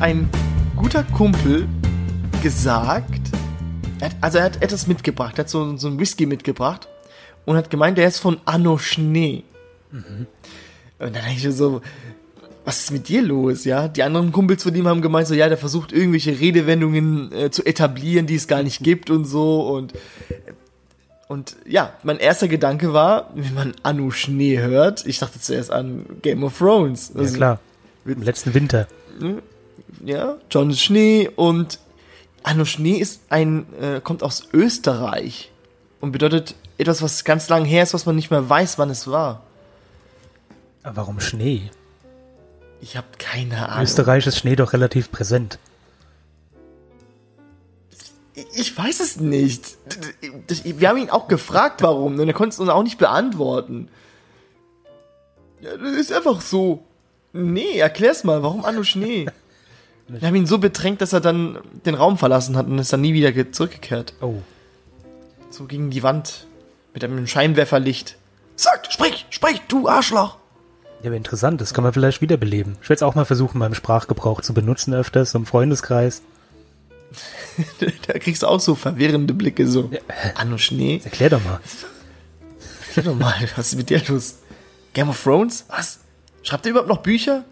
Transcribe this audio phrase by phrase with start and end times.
[0.00, 0.30] ein
[0.76, 1.68] guter Kumpel
[2.42, 3.20] gesagt,
[4.00, 6.88] hat, also er hat etwas mitgebracht, er hat so, so ein Whisky mitgebracht
[7.44, 9.44] und hat gemeint, der ist von Anno Schnee.
[9.92, 10.26] Und
[10.98, 11.82] dann dachte ich so,
[12.64, 13.88] was ist mit dir los, ja?
[13.88, 17.64] Die anderen Kumpels von ihm haben gemeint, so, ja, der versucht irgendwelche Redewendungen äh, zu
[17.64, 19.92] etablieren, die es gar nicht gibt und so und
[21.28, 26.06] und ja, mein erster Gedanke war, wenn man Anu Schnee hört, ich dachte zuerst an
[26.22, 27.12] Game of Thrones.
[27.14, 27.60] Ja, klar.
[28.04, 28.88] Im letzten Winter.
[30.04, 31.78] Ja, John Schnee und
[32.42, 35.50] Anno Schnee ist ein, äh, kommt aus Österreich
[36.00, 39.06] und bedeutet etwas, was ganz lang her ist, was man nicht mehr weiß, wann es
[39.06, 39.42] war.
[40.82, 41.70] Aber warum Schnee?
[42.80, 43.84] Ich habe keine In Ahnung.
[43.84, 45.58] Österreich ist Schnee doch relativ präsent.
[48.54, 49.76] Ich weiß es nicht.
[50.64, 53.88] Wir haben ihn auch gefragt, warum, und er konnte es uns auch nicht beantworten.
[55.60, 56.82] Ja, das ist einfach so.
[57.34, 59.26] Nee, erklär's mal, warum Anno Schnee?
[60.18, 63.00] Wir haben ihn so bedrängt, dass er dann den Raum verlassen hat und ist dann
[63.00, 64.14] nie wieder ge- zurückgekehrt.
[64.20, 64.36] Oh.
[65.50, 66.46] So gegen die Wand.
[66.94, 68.16] Mit einem Scheinwerferlicht.
[68.56, 70.38] Sagt, sprich, sprich, du Arschloch!
[71.02, 72.76] Ja, aber interessant, das kann man vielleicht wiederbeleben.
[72.82, 76.22] Ich werde es auch mal versuchen, meinem Sprachgebrauch zu benutzen öfters, so im Freundeskreis.
[78.06, 79.90] da kriegst du auch so verwirrende Blicke, so.
[80.34, 81.00] Anno Schnee?
[81.04, 81.60] Erklär doch mal.
[82.94, 84.38] Sag doch mal, was ist mit dir los?
[84.92, 85.64] Game of Thrones?
[85.68, 86.00] Was?
[86.42, 87.44] Schreibt er überhaupt noch Bücher?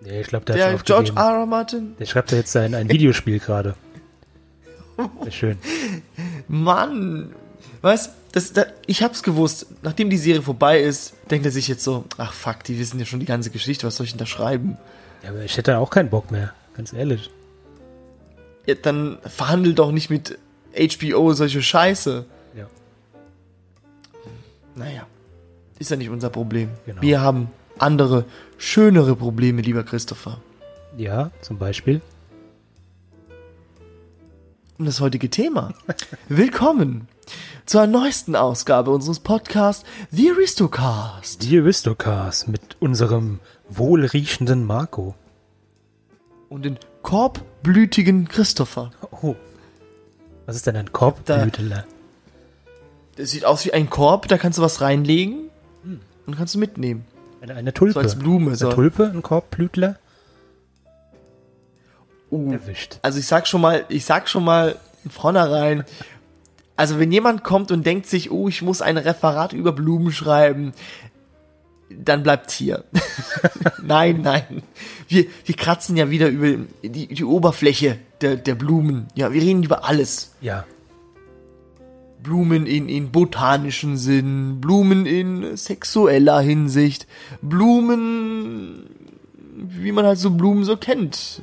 [0.00, 1.12] Nee, ich glaube, der, Der hat's George.
[1.16, 1.40] R.
[1.40, 1.46] R.
[1.46, 1.96] Martin?
[1.98, 3.74] Der schreibt ja jetzt ein, ein Videospiel gerade.
[5.22, 5.58] Sehr schön.
[6.48, 7.34] Mann!
[7.82, 9.66] Weißt das, da, ich hab's gewusst.
[9.82, 13.06] Nachdem die Serie vorbei ist, denkt er sich jetzt so, ach fuck, die wissen ja
[13.06, 14.76] schon die ganze Geschichte, was soll ich denn da schreiben?
[15.22, 17.30] Ja, aber ich hätte auch keinen Bock mehr, ganz ehrlich.
[18.66, 20.38] Ja, dann verhandel doch nicht mit
[20.78, 22.26] HBO solche Scheiße.
[22.56, 22.66] Ja.
[24.74, 25.06] Naja,
[25.78, 26.70] ist ja nicht unser Problem.
[26.84, 27.00] Genau.
[27.00, 28.24] Wir haben andere,
[28.58, 30.40] schönere Probleme, lieber Christopher.
[30.96, 32.00] Ja, zum Beispiel.
[34.78, 35.74] Und das heutige Thema.
[36.28, 37.08] Willkommen
[37.64, 41.42] zur neuesten Ausgabe unseres Podcasts The Aristocast.
[41.42, 45.14] Die Aristocast mit unserem wohlriechenden Marco.
[46.48, 48.90] Und den korbblütigen Christopher.
[49.22, 49.34] Oh.
[50.44, 51.84] Was ist denn ein Korbblüteler?
[53.16, 55.50] Das sieht aus wie ein Korb, da kannst du was reinlegen
[56.26, 57.04] und kannst du mitnehmen.
[57.40, 57.94] Eine, eine Tulpe.
[57.94, 58.56] So als Blume.
[58.56, 58.66] So.
[58.66, 59.96] Eine Tulpe, ein Korbblütler?
[62.30, 62.98] Uh, Erwischt.
[63.02, 64.76] Also ich sag schon mal, ich sag schon mal
[65.08, 65.84] vornherein,
[66.76, 70.72] also wenn jemand kommt und denkt sich, oh, ich muss ein Referat über Blumen schreiben,
[71.88, 72.84] dann bleibt hier.
[73.82, 74.62] nein, nein.
[75.08, 79.06] Wir, wir kratzen ja wieder über die, die Oberfläche der, der Blumen.
[79.14, 80.32] Ja, wir reden über alles.
[80.40, 80.64] Ja.
[82.26, 87.06] Blumen in, in botanischen Sinn, Blumen in sexueller Hinsicht,
[87.40, 88.84] Blumen,
[89.54, 91.40] wie man halt so Blumen so kennt.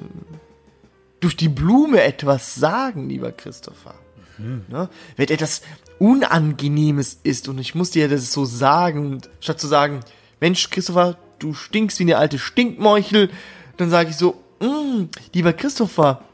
[1.22, 3.96] Durch die Blume etwas sagen, lieber Christopher.
[4.38, 4.90] Ne?
[5.16, 5.62] Wenn etwas
[6.00, 10.02] Unangenehmes ist und ich muss dir das so sagen, und statt zu sagen,
[10.42, 13.30] Mensch, Christopher, du stinkst wie eine alte Stinkmeuchel,
[13.78, 16.26] dann sage ich so, "Mm, lieber Christopher,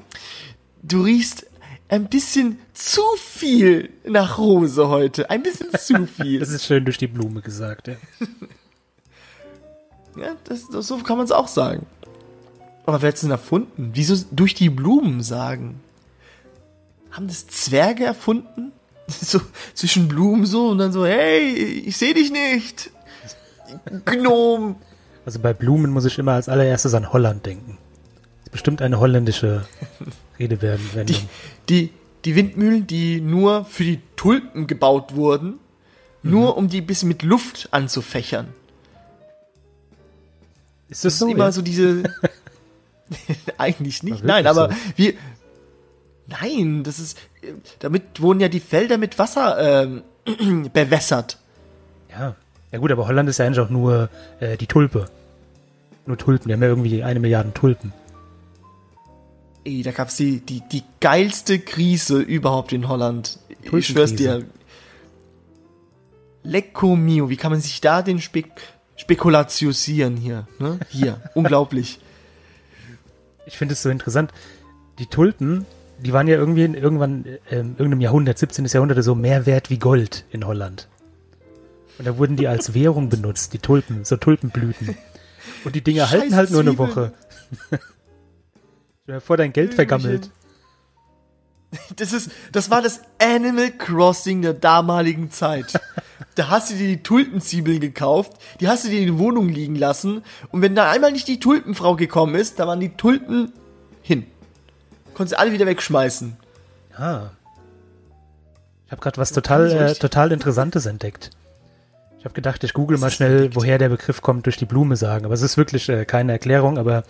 [0.81, 1.48] du riechst
[1.89, 5.29] ein bisschen zu viel nach Rose heute.
[5.29, 6.39] Ein bisschen zu viel.
[6.39, 7.95] Das ist schön durch die Blume gesagt, ja.
[10.15, 11.87] ja, das, das, so kann man es auch sagen.
[12.85, 13.91] Aber wer hat es denn erfunden?
[13.93, 15.81] Wieso durch die Blumen sagen?
[17.11, 18.71] Haben das Zwerge erfunden?
[19.09, 19.41] So
[19.73, 22.91] zwischen Blumen so und dann so, hey, ich sehe dich nicht.
[24.05, 24.75] Gnom.
[25.25, 27.78] Also bei Blumen muss ich immer als allererstes an Holland denken.
[28.51, 29.65] Bestimmt eine holländische
[30.39, 31.05] Redewendung.
[31.05, 31.15] Die,
[31.69, 31.89] die,
[32.25, 35.59] die Windmühlen, die nur für die Tulpen gebaut wurden,
[36.23, 38.47] nur um die ein bisschen mit Luft anzufächern.
[40.89, 41.27] Ist Das das so?
[41.27, 41.51] ist immer ja?
[41.51, 42.03] so diese.
[43.57, 44.75] Eigentlich nicht, nein, aber so?
[44.95, 45.13] wir.
[46.27, 47.17] Nein, das ist.
[47.79, 50.03] Damit wurden ja die Felder mit Wasser ähm,
[50.73, 51.37] bewässert.
[52.11, 52.35] Ja.
[52.71, 54.09] Ja gut, aber Holland ist ja eigentlich auch nur
[54.39, 55.07] äh, die Tulpe.
[56.05, 57.93] Nur Tulpen, die haben ja irgendwie eine Milliarde Tulpen.
[59.69, 63.37] Ey, da gab's die, die, die geilste Krise überhaupt in Holland.
[63.61, 64.43] Ich schwör's dir.
[66.41, 68.49] Lecco mio, wie kann man sich da den Spek
[68.95, 70.47] Spekulatiusieren hier?
[70.57, 70.79] Ne?
[70.89, 71.99] Hier, unglaublich.
[73.45, 74.31] Ich finde es so interessant.
[74.97, 75.67] Die Tulpen,
[75.99, 78.65] die waren ja irgendwie in irgendwann äh, in irgendeinem Jahrhundert, 17.
[78.65, 80.87] Jahrhundert oder so, mehr wert wie Gold in Holland.
[81.99, 84.97] Und da wurden die als Währung benutzt, die Tulpen, so Tulpenblüten.
[85.63, 86.75] Und die Dinger halten halt nur eine.
[86.79, 87.13] Woche.
[89.09, 90.29] Stell dir vor, dein Geld vergammelt.
[91.97, 95.79] Das ist, das war das Animal Crossing der damaligen Zeit.
[96.35, 99.75] da hast du dir die Tulpenzwiebeln gekauft, die hast du dir in die Wohnung liegen
[99.75, 103.53] lassen und wenn da einmal nicht die Tulpenfrau gekommen ist, da waren die Tulpen
[104.01, 104.25] hin.
[105.13, 106.37] Konntest du alle wieder wegschmeißen.
[106.97, 107.29] Ah.
[108.87, 111.29] Ich habe gerade was total, äh, total Interessantes entdeckt.
[112.17, 115.25] Ich habe gedacht, ich google mal schnell, woher der Begriff kommt, durch die Blume sagen.
[115.25, 117.03] Aber es ist wirklich äh, keine Erklärung, aber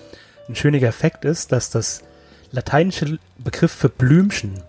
[0.49, 2.01] ein schöner Fakt ist, dass das
[2.51, 4.61] lateinische Begriff für Blümchen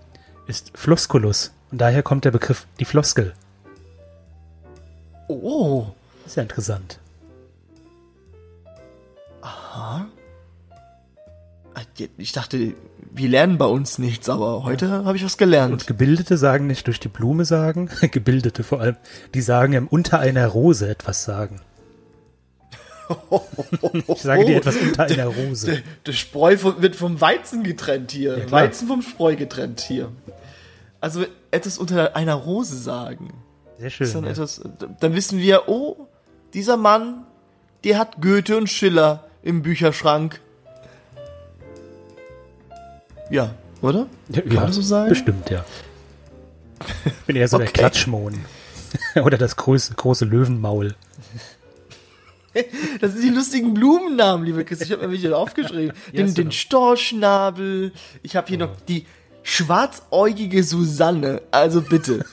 [0.47, 1.53] ist Flosculus.
[1.73, 3.33] Und daher kommt der Begriff die Floskel.
[5.29, 5.87] Oh,
[6.27, 6.99] Ist ja interessant.
[12.17, 12.75] ich dachte,
[13.13, 15.73] wir lernen bei uns nichts, aber heute habe ich was gelernt.
[15.73, 18.97] Und Gebildete sagen nicht durch die Blume sagen, Gebildete vor allem,
[19.35, 21.61] die sagen ähm, unter einer Rose etwas sagen.
[24.09, 25.67] Ich sage dir etwas unter einer Rose.
[25.67, 28.39] Der, der Spreu wird vom Weizen getrennt hier.
[28.39, 28.51] Ja.
[28.51, 30.11] Weizen vom Spreu getrennt hier.
[31.01, 33.33] Also etwas unter einer Rose sagen.
[33.79, 34.13] Sehr schön.
[34.13, 34.31] dann, Ja.
[34.31, 34.61] etwas,
[35.01, 36.07] dann wissen wir, oh,
[36.55, 37.25] dieser Mann,
[37.85, 40.41] der hat Goethe und Schiller im Bücherschrank.
[43.31, 44.07] Ja, oder?
[44.33, 45.09] Kann ja, man so sagen?
[45.09, 45.65] Bestimmt, ja.
[47.07, 47.79] Ich bin eher so der Okay.
[47.79, 48.45] Klatschmohn.
[49.23, 50.97] Oder das große, große Löwenmaul.
[53.01, 54.81] Das sind die lustigen Blumennamen, liebe Chris.
[54.81, 55.93] Ich habe mir wieder aufgeschrieben.
[56.13, 56.53] Den, du den.
[56.53, 57.93] Storchnabel.
[58.23, 59.07] Ich habe hier noch die
[59.43, 61.43] schwarzäugige Susanne.
[61.51, 62.25] Also bitte.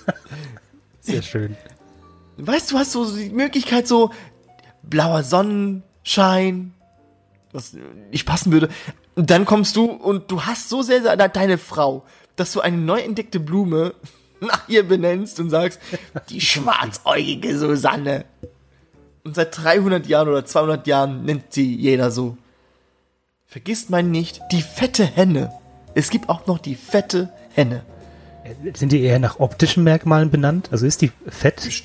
[1.02, 1.56] Sehr schön.
[2.38, 4.12] Weißt du, hast so die Möglichkeit, so
[4.84, 6.74] blauer Sonnenschein,
[7.52, 7.76] was
[8.12, 8.70] nicht passen würde.
[9.16, 12.06] Und dann kommst du und du hast so sehr de- deine Frau,
[12.36, 13.94] dass du eine neu entdeckte Blume
[14.42, 15.80] nach ihr benennst und sagst,
[16.30, 18.26] die schwarzäugige Susanne.
[19.28, 22.38] Und seit 300 Jahren oder 200 Jahren nennt sie jeder so.
[23.46, 25.52] Vergisst man nicht, die fette Henne.
[25.96, 27.82] Es gibt auch noch die fette Henne.
[28.74, 30.70] Sind die eher nach optischen Merkmalen benannt?
[30.72, 31.60] Also ist die fett?
[31.60, 31.84] Sieht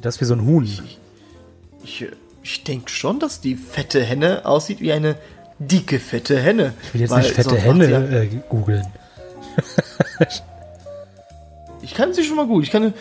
[0.00, 0.64] das wie so ein Huhn?
[1.84, 2.12] Ich, äh,
[2.42, 5.16] ich denke schon, dass die fette Henne aussieht wie eine
[5.58, 6.72] dicke, fette Henne.
[6.84, 7.84] Ich will jetzt Weil nicht fette sie Ja, Henne
[8.18, 8.86] äh, googeln.
[11.82, 12.64] ich kann sie schon mal gut.
[12.64, 12.94] Ich kann.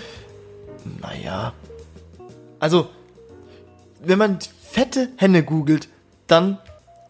[1.02, 1.54] Naja.
[2.60, 2.90] Also,
[4.06, 5.90] wenn man fette Henne googelt,
[6.28, 6.58] dann.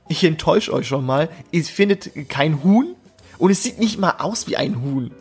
[0.08, 1.30] Ich enttäusche euch schon mal.
[1.52, 2.96] Ihr findet kein Huhn
[3.40, 5.12] und es sieht nicht mal aus wie ein Huhn.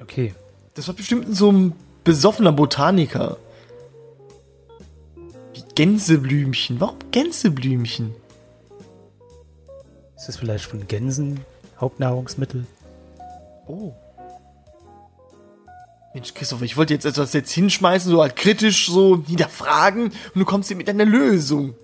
[0.00, 0.34] Okay.
[0.74, 1.72] Das war bestimmt so ein
[2.04, 3.38] besoffener Botaniker.
[5.52, 6.80] Wie Gänseblümchen.
[6.80, 8.14] Warum Gänseblümchen?
[10.16, 11.40] Ist das vielleicht von Gänsen
[11.80, 12.66] Hauptnahrungsmittel?
[13.66, 13.92] Oh.
[16.16, 20.46] Mensch, Christopher, ich wollte jetzt etwas jetzt hinschmeißen, so halt kritisch so hinterfragen und du
[20.46, 21.74] kommst hier mit einer Lösung.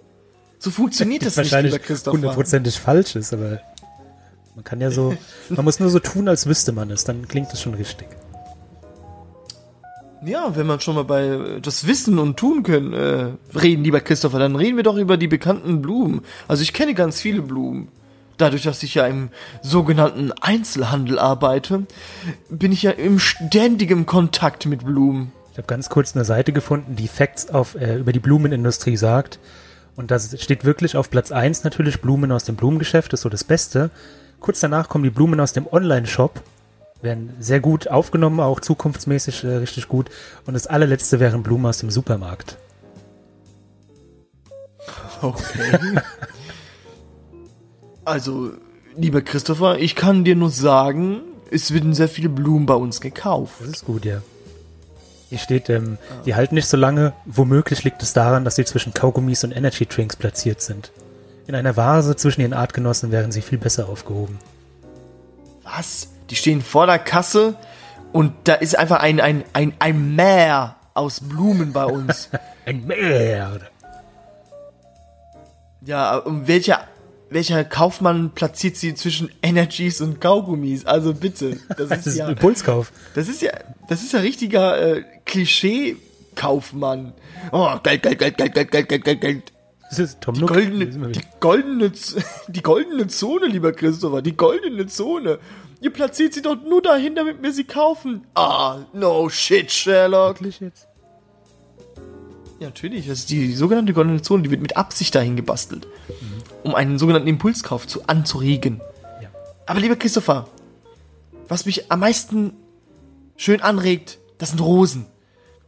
[0.58, 2.16] So funktioniert das nicht, wahrscheinlich lieber Christopher.
[2.16, 3.60] hundertprozentig falsch ist, aber
[4.54, 5.14] man kann ja so,
[5.50, 8.06] man muss nur so tun, als wüsste man es, dann klingt es schon richtig.
[10.24, 14.00] Ja, wenn man schon mal bei äh, das Wissen und Tun können äh, reden, lieber
[14.00, 16.22] Christopher, dann reden wir doch über die bekannten Blumen.
[16.48, 17.88] Also ich kenne ganz viele Blumen.
[18.42, 19.30] Dadurch, dass ich ja im
[19.62, 21.86] sogenannten Einzelhandel arbeite,
[22.50, 25.30] bin ich ja im ständigen Kontakt mit Blumen.
[25.52, 29.38] Ich habe ganz kurz eine Seite gefunden, die Facts auf, äh, über die Blumenindustrie sagt.
[29.94, 33.44] Und das steht wirklich auf Platz 1 natürlich Blumen aus dem Blumengeschäft, ist so das
[33.44, 33.90] Beste.
[34.40, 36.42] Kurz danach kommen die Blumen aus dem Online-Shop,
[37.00, 40.10] werden sehr gut aufgenommen, auch zukunftsmäßig äh, richtig gut.
[40.46, 42.56] Und das allerletzte wären Blumen aus dem Supermarkt.
[45.20, 46.00] Okay.
[48.04, 48.52] also,
[48.96, 53.54] lieber Christopher, ich kann dir nur sagen, es werden sehr viele Blumen bei uns gekauft.
[53.60, 54.22] Das ist gut, ja.
[55.28, 57.14] Hier steht, ähm, die halten nicht so lange.
[57.24, 60.92] Womöglich liegt es daran, dass sie zwischen Kaugummis und Energy Drinks platziert sind.
[61.46, 64.38] In einer Vase zwischen ihren Artgenossen wären sie viel besser aufgehoben.
[65.62, 66.08] Was?
[66.30, 67.56] Die stehen vor der Kasse
[68.12, 72.28] und da ist einfach ein, ein, ein, ein Meer aus Blumen bei uns.
[72.64, 73.58] Ein Meer!
[75.84, 76.84] ja, und welcher,
[77.32, 80.84] welcher Kaufmann platziert sie zwischen Energies und Kaugummis?
[80.86, 81.58] Also bitte.
[81.76, 82.92] Das Das ist ist ja, ein Impulskauf.
[83.14, 83.52] das ist ja,
[83.88, 87.12] das ist ja richtiger äh, Klischee-Kaufmann.
[87.52, 89.52] Oh, Geld, Geld, Geld, Geld, Geld, Geld, Geld, Geld, Geld.
[89.90, 90.50] Das ist Tom Die Nook.
[90.54, 91.92] goldene, ist die goldene,
[92.48, 95.38] die goldene Zone, lieber Christopher, die goldene Zone.
[95.82, 98.24] Ihr platziert sie doch nur dahin, damit wir sie kaufen.
[98.34, 100.36] Ah, no shit, Sherlock.
[100.40, 100.86] Wirklich jetzt?
[102.60, 105.88] Ja, natürlich, das ist die sogenannte goldene Zone, die wird mit Absicht dahin gebastelt,
[106.62, 108.80] um einen sogenannten Impulskauf zu anzuregen.
[109.20, 109.28] Ja.
[109.66, 110.48] Aber lieber Christopher,
[111.48, 112.54] was mich am meisten
[113.36, 115.06] schön anregt, das sind Rosen.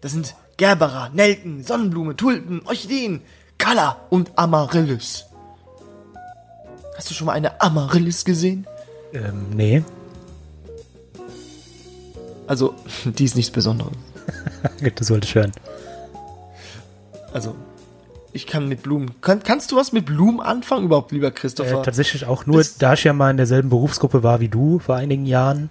[0.01, 3.23] Das sind Gerbera, Nelken, Sonnenblume, Tulpen, Orchideen,
[3.59, 5.27] Kala und Amaryllis.
[6.97, 8.67] Hast du schon mal eine Amaryllis gesehen?
[9.13, 9.83] Ähm, nee.
[12.47, 12.75] Also,
[13.05, 13.93] die ist nichts Besonderes.
[14.95, 15.53] das wollte ich hören.
[17.33, 17.55] Also,
[18.35, 19.21] ich kann mit Blumen.
[19.21, 21.81] Kann, kannst du was mit Blumen anfangen überhaupt, lieber Christopher?
[21.81, 24.79] Äh, tatsächlich auch nur, Das- da ich ja mal in derselben Berufsgruppe war wie du
[24.81, 25.71] vor einigen Jahren.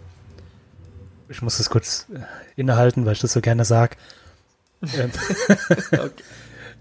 [1.29, 2.19] Ich muss das kurz äh,
[2.55, 3.97] innehalten, weil ich das so gerne sag.
[4.97, 5.11] Ähm,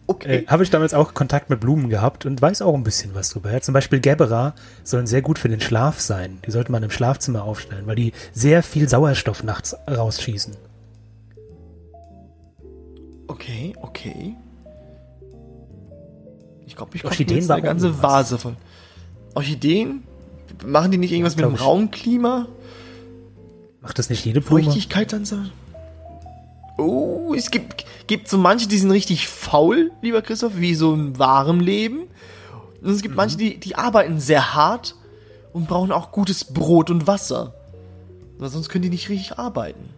[0.07, 0.39] okay.
[0.39, 3.31] äh, Habe ich damals auch Kontakt mit Blumen gehabt und weiß auch ein bisschen was
[3.31, 3.51] drüber.
[3.53, 6.39] Ja, zum Beispiel Gerbera sollen sehr gut für den Schlaf sein.
[6.47, 10.55] Die sollte man im Schlafzimmer aufstellen, weil die sehr viel Sauerstoff nachts rausschießen.
[13.29, 14.35] Okay, okay.
[16.73, 18.11] Ich glaube, ich Orchideen Orchideen war eine ganze irgendwas.
[18.11, 18.57] Vase voll.
[19.35, 20.05] Orchideen?
[20.65, 21.63] Machen die nicht irgendwas Ja, mit dem.
[21.63, 22.47] Raumklima?
[23.83, 24.65] Macht das nicht jede Blume?
[24.65, 25.37] Feuchtigkeit dann so?
[26.79, 31.19] Oh, es gibt, gibt so manche, die sind richtig faul, lieber Christoph, wie so ein
[31.19, 32.05] wahrem Leben.
[32.81, 34.95] Und es gibt manche, die, die arbeiten sehr hart
[35.53, 37.53] und brauchen auch gutes Brot und Wasser.
[38.39, 39.91] Weil sonst können die nicht richtig arbeiten.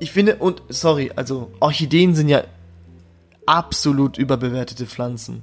[0.00, 2.44] Ich finde, und sorry, also Orchideen sind ja
[3.46, 5.42] absolut überbewertete Pflanzen.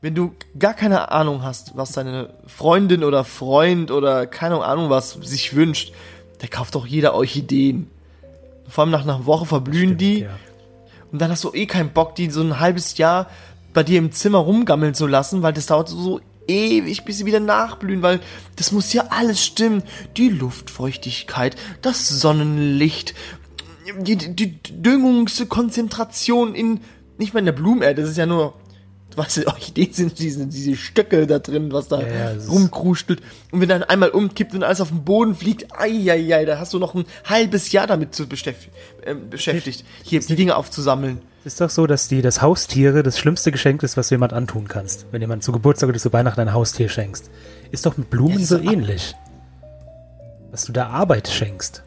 [0.00, 5.12] Wenn du gar keine Ahnung hast, was deine Freundin oder Freund oder keine Ahnung was
[5.12, 5.92] sich wünscht,
[6.40, 7.90] der kauft doch jeder Orchideen.
[8.68, 10.30] Vor allem nach einer Woche verblühen Stimmt, die ja.
[11.12, 13.28] und dann hast du eh keinen Bock, die so ein halbes Jahr
[13.74, 17.40] bei dir im Zimmer rumgammeln zu lassen, weil das dauert so, ewig, bis sie wieder
[17.40, 18.20] nachblühen, weil
[18.56, 19.82] das muss ja alles stimmen.
[20.16, 23.14] Die Luftfeuchtigkeit, das Sonnenlicht,
[23.98, 26.80] die, die, Düngungskonzentration in,
[27.18, 28.54] nicht mal in der Blumenerde, das ist ja nur,
[29.16, 33.20] weißt ja, Orchideen sind diese, diese Stöcke da drin, was da Ja, rumkrustelt.
[33.50, 36.78] Und wenn dann einmal umkippt und alles auf den Boden fliegt, ai, da hast du
[36.78, 41.22] noch ein halbes Jahr damit zu beschäftigt, äh, beschäftigt, hier die Dinge aufzusammeln.
[41.44, 44.32] Es ist doch so, dass die das Haustiere das schlimmste Geschenk ist, was du jemand
[44.32, 45.06] antun kannst.
[45.10, 47.30] Wenn jemand zu Geburtstag oder zu Weihnachten ein Haustier schenkst.
[47.70, 49.14] Ist doch mit Blumen Ja, so ähnlich.
[50.50, 51.82] Dass du da Arbeit schenkst.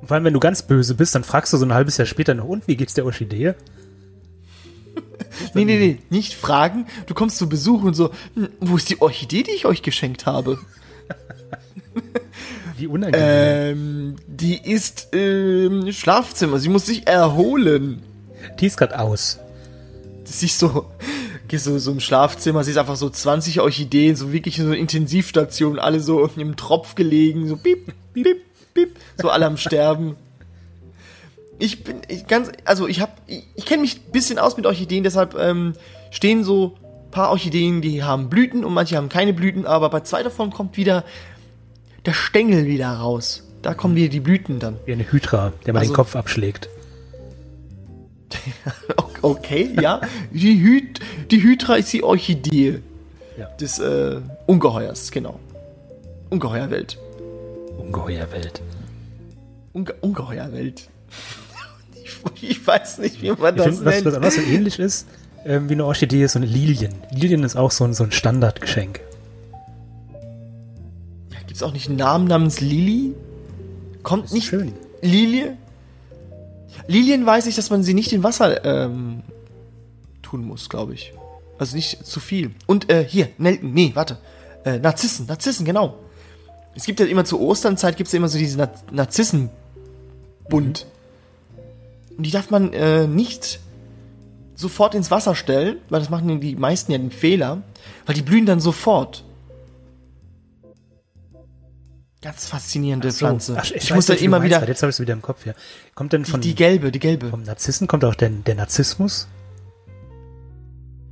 [0.00, 2.06] Und vor allem, wenn du ganz böse bist, dann fragst du so ein halbes Jahr
[2.06, 3.54] später noch, und wie geht's der Orchidee?
[5.54, 6.86] Nee, nee, nee, nicht fragen.
[7.06, 10.26] Du kommst zu Besuch und so, hm, wo ist die Orchidee, die ich euch geschenkt
[10.26, 10.58] habe?
[12.76, 13.22] Wie unangenehm.
[13.22, 16.58] Ähm, die ist im Schlafzimmer.
[16.58, 18.02] Sie muss sich erholen.
[18.60, 19.38] Die ist grad aus.
[20.24, 20.86] Das siehst so,
[21.48, 25.78] gehst so, so im Schlafzimmer, siehst einfach so 20 Orchideen, so wirklich so eine Intensivstation,
[25.78, 30.16] alle so im Tropf gelegen, so piep, piep, piep, so alle am Sterben.
[31.64, 34.66] Ich bin ich ganz, also ich habe, ich, ich kenne mich ein bisschen aus mit
[34.66, 35.74] Orchideen, deshalb ähm,
[36.10, 36.74] stehen so
[37.12, 40.76] paar Orchideen, die haben Blüten und manche haben keine Blüten, aber bei zwei davon kommt
[40.76, 41.04] wieder
[42.04, 43.44] der Stängel wieder raus.
[43.62, 44.76] Da kommen wieder die Blüten dann.
[44.86, 46.68] Wie eine Hydra, der mal Also- den Kopf abschlägt.
[49.22, 50.00] Okay, ja.
[50.32, 50.98] Die, Hyd
[51.30, 52.80] die Hydra ist die Orchidee
[53.38, 53.46] Ja.
[53.60, 55.38] des äh, Ungeheuers, genau.
[56.30, 56.98] Ungeheuerwelt.
[57.78, 58.60] Ungeheuerwelt.
[59.72, 60.88] Unge Ungeheuerwelt.
[62.40, 64.06] ich, weiß nicht, wie man Ich das finde, was, nennt.
[64.06, 65.06] was anderes so ähnlich ist,
[65.44, 66.94] ähm, wie eine Orchidee, ist so eine Lilien.
[67.10, 69.00] Lilien ist auch so ein, so ein Standardgeschenk.
[71.30, 73.14] Ja, Gibt es auch nicht einen Namen namens Lili?
[74.02, 74.72] Kommt Ist nicht schön.
[75.00, 75.56] Lilie?
[76.86, 79.22] Lilien weiß ich, dass man sie nicht in Wasser ähm,
[80.22, 81.12] tun muss, glaube ich.
[81.58, 82.52] Also nicht zu viel.
[82.66, 84.18] Und äh, hier, Nelken, nee, warte.
[84.64, 85.98] Äh, Narzissen, Narzissen, genau.
[86.74, 90.86] Es gibt ja immer zur Osternzeit gibt es ja immer so diese Na Narzissenbund.
[92.16, 93.60] Und die darf man äh, nicht
[94.54, 97.62] sofort ins Wasser stellen, weil das machen die meisten ja den Fehler,
[98.06, 99.24] weil die blühen dann sofort.
[102.20, 103.18] Ganz faszinierende So.
[103.18, 103.56] Pflanze.
[103.58, 104.68] Ach, ich, ich muss dann immer meinst, wieder.
[104.68, 105.54] Jetzt habe ich es wieder im Kopf, ja.
[105.96, 107.28] Kommt denn Die, von, die gelbe, die gelbe.
[107.28, 109.26] vom Narzissen, kommt auch der, der Narzissmus?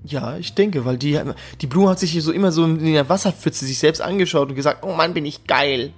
[0.04, 1.21] Ja, ich denke, weil die,
[1.61, 4.54] die Blume hat sich hier so immer so in der Wasserpfütze sich selbst angeschaut und
[4.54, 5.92] gesagt, oh Mann, bin ich geil.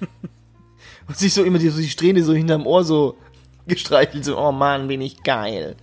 [1.06, 3.16] und sich so immer die, so die Strähne so hinterm Ohr so
[3.68, 5.76] gestreichelt, so, oh Mann, bin ich geil.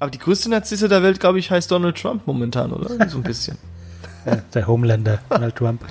[0.00, 3.08] Aber die größte Narzisse der Welt, glaube ich, heißt Donald Trump momentan, oder?
[3.08, 3.58] So ein bisschen.
[4.54, 5.84] Der Homelander, Donald Trump.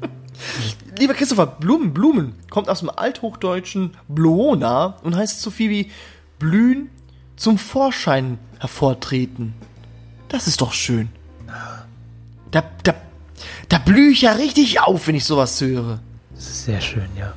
[0.98, 5.90] Lieber Christopher, Blumen, Blumen kommt aus dem althochdeutschen Bluona und heißt so viel wie
[6.38, 6.90] blühen,
[7.36, 9.54] zum Vorschein hervortreten.
[10.28, 11.08] Das ist doch schön.
[12.50, 12.94] Da, da,
[13.68, 16.00] da blühe ich ja richtig auf, wenn ich sowas höre.
[16.34, 17.32] Das ist sehr schön, ja.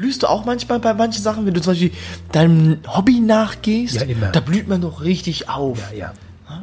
[0.00, 1.92] Blühst du auch manchmal bei manchen Sachen, wenn du zum Beispiel
[2.32, 3.96] deinem Hobby nachgehst?
[3.96, 4.28] Ja, immer.
[4.28, 5.92] Da blüht man doch richtig auf.
[5.92, 6.14] Ja,
[6.48, 6.62] ja.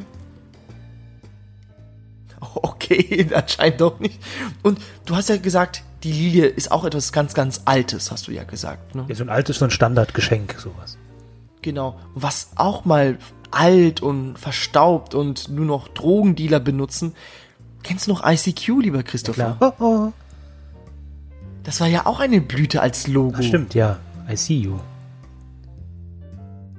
[2.40, 4.18] Okay, anscheinend doch nicht.
[4.64, 8.32] Und du hast ja gesagt, die Lilie ist auch etwas ganz, ganz Altes, hast du
[8.32, 8.96] ja gesagt.
[8.96, 9.04] Ne?
[9.08, 10.98] ja so ein altes, so ein Standardgeschenk, sowas.
[11.62, 11.96] Genau.
[12.16, 13.18] Was auch mal
[13.52, 17.14] alt und verstaubt und nur noch Drogendealer benutzen.
[17.84, 19.56] Kennst du noch ICQ, lieber Christopher?
[19.60, 19.74] Klar.
[19.78, 20.12] Oh, oh.
[21.68, 23.36] Das war ja auch eine Blüte als Logo.
[23.38, 23.98] Ach, stimmt, ja.
[24.26, 24.78] I see you.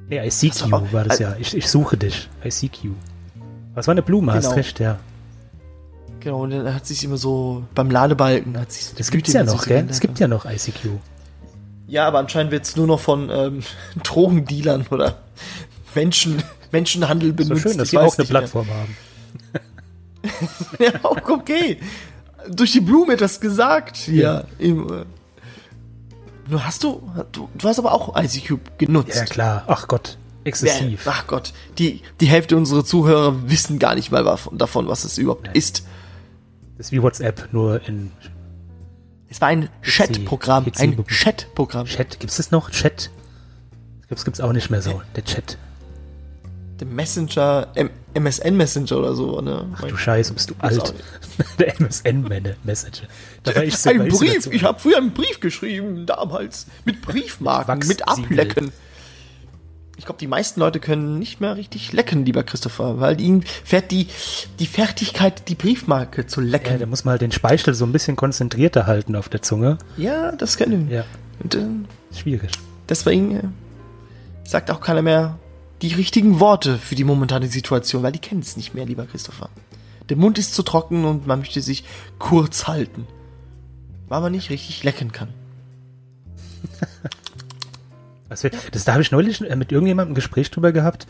[0.08, 1.36] Nee, I seek you war das ja.
[1.38, 2.28] Ich, ich suche dich.
[2.44, 2.94] I seek you.
[3.76, 4.34] Was war eine Blume?
[4.34, 4.56] Hast Genau.
[4.56, 4.98] recht, ja.
[6.22, 9.44] Genau, und dann hat sich immer so beim Ladebalken hat sich so Das gibt's ja
[9.44, 9.86] noch, so gell?
[9.88, 10.90] Es gibt ja noch ICQ.
[11.86, 13.62] Ja, aber anscheinend wird es nur noch von ähm,
[14.04, 15.20] Drogendealern oder
[15.94, 16.42] Menschen,
[16.72, 17.62] Menschenhandel So benutzt.
[17.62, 18.40] schön, dass sie auch eine nicht mehr.
[18.42, 18.98] Plattform haben.
[20.80, 21.78] Ja, auch okay.
[22.48, 24.46] Durch die Blume etwas gesagt hier.
[24.58, 25.06] Im, äh,
[26.50, 29.16] du hast du, du, du hast aber auch ICQ genutzt.
[29.16, 29.64] Ja, klar.
[29.68, 30.18] Ach Gott.
[30.46, 31.06] Exzessiv.
[31.06, 35.46] ach Gott, die, die Hälfte unserer Zuhörer wissen gar nicht mal davon, was es überhaupt
[35.46, 35.56] Nein.
[35.56, 35.86] ist.
[36.78, 38.12] Das ist wie WhatsApp, nur in
[39.30, 41.86] Es war ein Chatprogramm, ein Chatprogramm.
[41.86, 42.20] Chat.
[42.20, 42.72] Gibt's das noch?
[42.72, 43.12] Chat?
[44.08, 45.02] Das gibt's auch nicht mehr so.
[45.16, 45.58] Der Chat.
[46.80, 49.68] Der Messenger, M MSN Messenger oder so, ne?
[49.76, 50.94] Ach du Scheiße, bist du alt.
[51.60, 53.08] Der MSN-Messenger.
[53.44, 56.66] Da war ich so, ein ich Brief, dazu- ich habe früher einen Brief geschrieben, damals,
[56.86, 58.08] mit Briefmarken, mit.
[58.08, 58.72] Ablecken.
[59.98, 63.92] Ich glaube, die meisten Leute können nicht mehr richtig lecken, lieber Christopher, weil ihnen fährt
[63.92, 64.08] die,
[64.60, 66.80] die Fertigkeit, die Briefmarke zu Ja, lecken.
[66.80, 69.78] da muss man halt den Speichel so ein bisschen konzentrierter halten auf der Zunge.
[69.98, 70.90] Ja, das können.
[70.90, 71.04] Ja,
[71.44, 71.60] Und äh,
[72.18, 72.52] schwierig.
[72.88, 73.44] deswegen äh,
[74.46, 75.38] sagt auch keiner mehr
[75.82, 79.50] die richtigen Worte für die momentane Situation, weil die kennen es nicht mehr, lieber Christopher.
[80.10, 81.84] Der Mund ist zu trocken und man möchte sich
[82.18, 83.08] kurz halten,
[84.08, 85.30] weil man nicht richtig lecken kann.
[88.30, 91.08] Wir, das, da habe ich neulich mit irgendjemandem ein Gespräch drüber gehabt,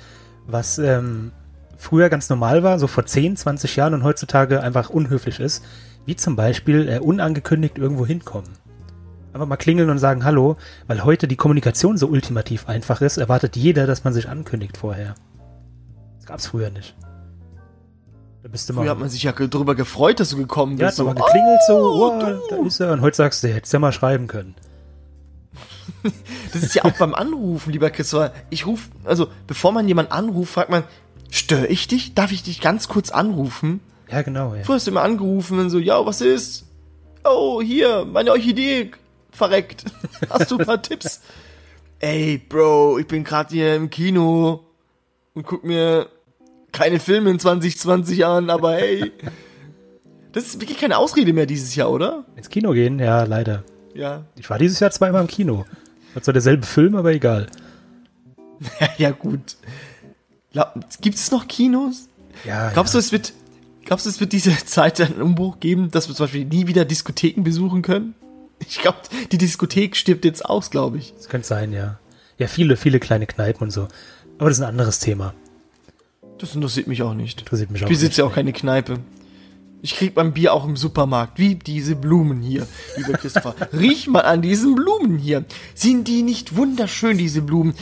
[0.48, 1.34] was ähm,
[1.78, 5.66] früher ganz normal war, so vor 10, 20 Jahren und heutzutage einfach unhöflich ist.
[6.06, 8.50] Wie zum Beispiel äh, unangekündigt irgendwo hinkommen.
[9.34, 10.58] Einfach mal klingeln und sagen Hallo,
[10.88, 15.16] weil heute die Kommunikation so ultimativ einfach ist, erwartet jeder, dass man sich ankündigt vorher.
[16.18, 16.96] Das gab's früher nicht.
[18.42, 18.82] Da bist du mal.
[18.82, 21.00] Früher hat man sich ja drüber gefreut, dass du gekommen ja, hat bist.
[21.00, 22.94] man so, mal geklingelt so, oh, oh, da ist er.
[22.94, 24.56] Und heute sagst du, hättest ja mal schreiben können.
[26.54, 28.32] Das ist ja auch beim Anrufen, lieber Christopher.
[28.50, 30.84] Ich rufe, also bevor man jemanden anruft, fragt man,
[31.30, 32.16] störe ich dich?
[32.16, 33.82] Darf ich dich ganz kurz anrufen?
[34.10, 34.64] Ja, genau, ja.
[34.64, 36.66] Früher hast du immer angerufen und so, ja, was ist?
[37.24, 38.92] Oh, hier, meine Orchidee
[39.32, 39.86] verreckt.
[40.30, 41.22] Hast du ein paar Tipps?
[42.00, 44.64] Ey, Bro, ich bin gerade hier im Kino
[45.34, 46.08] und guck mir
[46.72, 49.12] keine Filme in 2020 an, aber hey.
[50.32, 52.26] Das ist wirklich keine Ausrede mehr dieses Jahr, oder?
[52.36, 53.64] Ins Kino gehen, ja, leider.
[53.94, 54.26] Ja.
[54.38, 55.66] Ich war dieses Jahr zweimal im Kino.
[56.16, 57.48] Hat zwar derselbe Film, aber egal.
[58.98, 59.56] Ja, gut.
[61.02, 62.10] Gibt es noch Kinos?
[62.46, 63.00] Ja, Glaubst ja.
[63.00, 63.34] du, es wird,
[63.86, 66.86] glaubst du, es wird diese Zeit einen Umbruch geben, dass wir zum Beispiel nie wieder
[66.86, 68.16] Diskotheken besuchen können?
[68.68, 69.00] Ich glaube,
[69.32, 71.14] die Diskothek stirbt jetzt aus, glaube ich.
[71.16, 72.00] Das könnte sein, ja.
[72.38, 73.88] Ja, viele, viele kleine Kneipen und so.
[74.38, 75.34] Aber das ist ein anderes Thema.
[76.38, 77.42] Das interessiert mich auch nicht.
[77.42, 79.00] Interessiert mich Ich auch besitze ja auch keine Kneipe.
[79.82, 82.68] Ich krieg mein Bier auch im Supermarkt, wie diese Blumen hier,
[82.98, 83.56] lieber Christopher.
[83.74, 85.46] Riech mal an diesen Blumen hier.
[85.74, 87.74] Sind die nicht wunderschön, diese Blumen?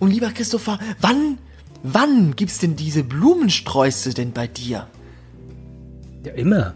[0.00, 1.38] Und lieber Christopher, wann,
[1.84, 4.88] wann gibt's denn diese Blumensträuße denn bei dir?
[6.24, 6.74] Ja, immer.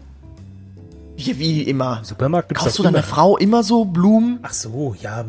[1.17, 1.99] Wie, wie immer.
[1.99, 3.07] Im Supermarkt gibt's Kaufst du deiner immer.
[3.07, 4.39] Frau immer so Blumen?
[4.41, 5.25] Ach so, ja,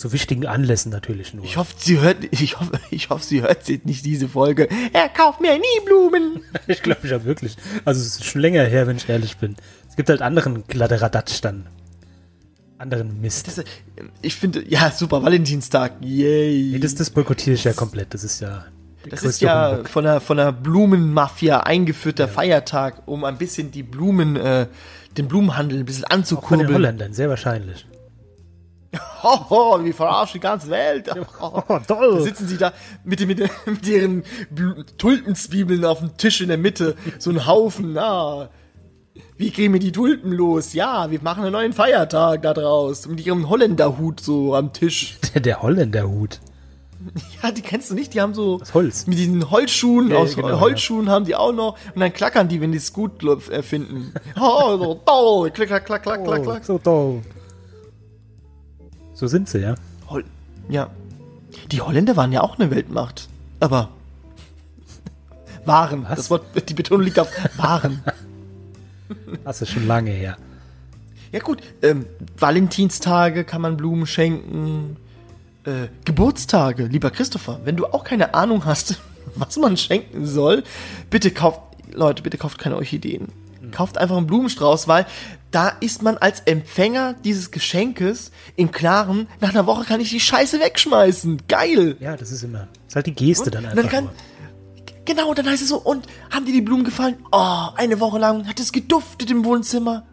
[0.00, 1.44] zu wichtigen Anlässen natürlich nur.
[1.44, 4.68] Ich hoffe, sie hört, ich hoffe, ich hoffe, sie hört nicht diese Folge.
[4.92, 6.40] Er kauft mir nie Blumen.
[6.66, 7.56] Ich glaube, ich habe wirklich.
[7.84, 9.56] Also, es ist schon länger her, wenn ich ehrlich bin.
[9.88, 11.66] Es gibt halt anderen Kladderadatsch dann.
[12.78, 13.48] Anderen Mist.
[13.48, 13.64] Das,
[14.22, 15.94] ich finde, ja, super, Valentinstag.
[16.00, 16.70] Yay.
[16.72, 18.14] nee, das, das boykottiere ich ja komplett.
[18.14, 18.64] Das ist ja.
[19.08, 19.88] Das ist ja Humbug.
[19.88, 24.66] von der, von der Blumenmafia eingeführter Feiertag, um ein bisschen die Blumen, äh,
[25.16, 26.74] den Blumenhandel ein bisschen Auch von den anzukurbeln.
[26.74, 27.86] Holländern, sehr wahrscheinlich.
[29.22, 31.08] Hoho, wir verarschen die ganze Welt.
[31.40, 32.22] Oh, Da toll!
[32.22, 32.72] sitzen sie da
[33.04, 34.24] mit, mit, mit ihren
[34.98, 36.96] Tulpenzwiebeln auf dem Tisch in der Mitte.
[37.18, 38.48] So ein Haufen, na.
[39.36, 40.72] Wie kriegen wir die Tulpen los?
[40.72, 43.06] Ja, wir machen einen neuen Feiertag da draus.
[43.06, 45.18] Mit ihrem Holländerhut so am Tisch.
[45.34, 46.40] Der, der Holländerhut.
[47.42, 48.60] Ja, die kennst du nicht, die haben so.
[48.60, 49.06] Aus Holz.
[49.06, 51.78] Mit diesen Holzschuhen, Ja, aus genau, Holzschuhen haben die auch noch.
[51.94, 54.12] Und dann klackern die, wenn die es gut läuft, äh, finden.
[54.40, 56.64] Oh, so, toll, klack, klack, klack, klack, klack, Oh, klack.
[56.64, 57.22] so toll.
[59.14, 59.74] So sind sie, ja.
[60.08, 60.24] Hol
[60.68, 60.90] ja.
[61.72, 63.28] Die Holländer waren ja auch eine Weltmacht.
[63.60, 63.88] Aber.
[65.64, 66.04] Waren.
[66.04, 66.16] Was?
[66.16, 68.02] Das Wort, die Betonung liegt auf waren.
[69.44, 70.36] Das ist schon lange her.
[71.32, 72.06] Ja gut, ähm,
[72.38, 74.96] Valentinstage kann man Blumen schenken.
[75.64, 79.00] Äh, Geburtstage, lieber Christopher, wenn du auch keine Ahnung hast,
[79.34, 80.62] was man schenken soll,
[81.10, 81.60] bitte kauft,
[81.92, 83.28] Leute, bitte kauft keine Orchideen.
[83.72, 85.06] Kauft einfach einen Blumenstrauß, weil
[85.52, 90.18] da ist man als Empfänger dieses Geschenkes im Klaren, nach einer Woche kann ich die
[90.18, 91.42] Scheiße wegschmeißen.
[91.46, 91.96] Geil!
[92.00, 92.60] Ja, das ist immer.
[92.86, 93.90] Das ist halt die Geste Und dann dann einfach.
[93.90, 94.12] kann- nur.
[95.04, 97.16] Genau, dann heißt es so, und haben dir die Blumen gefallen?
[97.32, 100.04] Oh, eine Woche lang hat es geduftet im Wohnzimmer.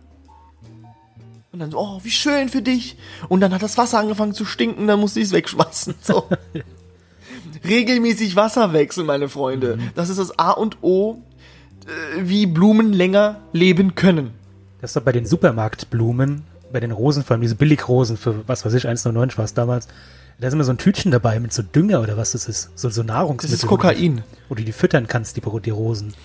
[1.57, 2.97] Und dann so, oh, wie schön für dich.
[3.29, 5.95] Und dann hat das Wasser angefangen zu stinken, dann musste ich es wegschmeißen.
[6.03, 6.29] So.
[7.67, 9.79] Regelmäßig Wasser wechseln, meine Freunde.
[9.95, 11.17] Das ist das A und O,
[11.87, 14.35] äh, wie Blumen länger leben können.
[14.81, 18.63] Das ist doch bei den Supermarktblumen, bei den Rosen, vor allem diese Billigrosen für, was
[18.63, 19.87] weiß ich, 1,99 war es damals.
[20.39, 22.69] Da ist immer so ein Tütchen dabei mit so Dünger oder was das ist.
[22.75, 23.57] So, so Nahrungsmittel.
[23.57, 24.23] Das ist Kokain.
[24.47, 26.13] Wo du die füttern kannst, die, die Rosen.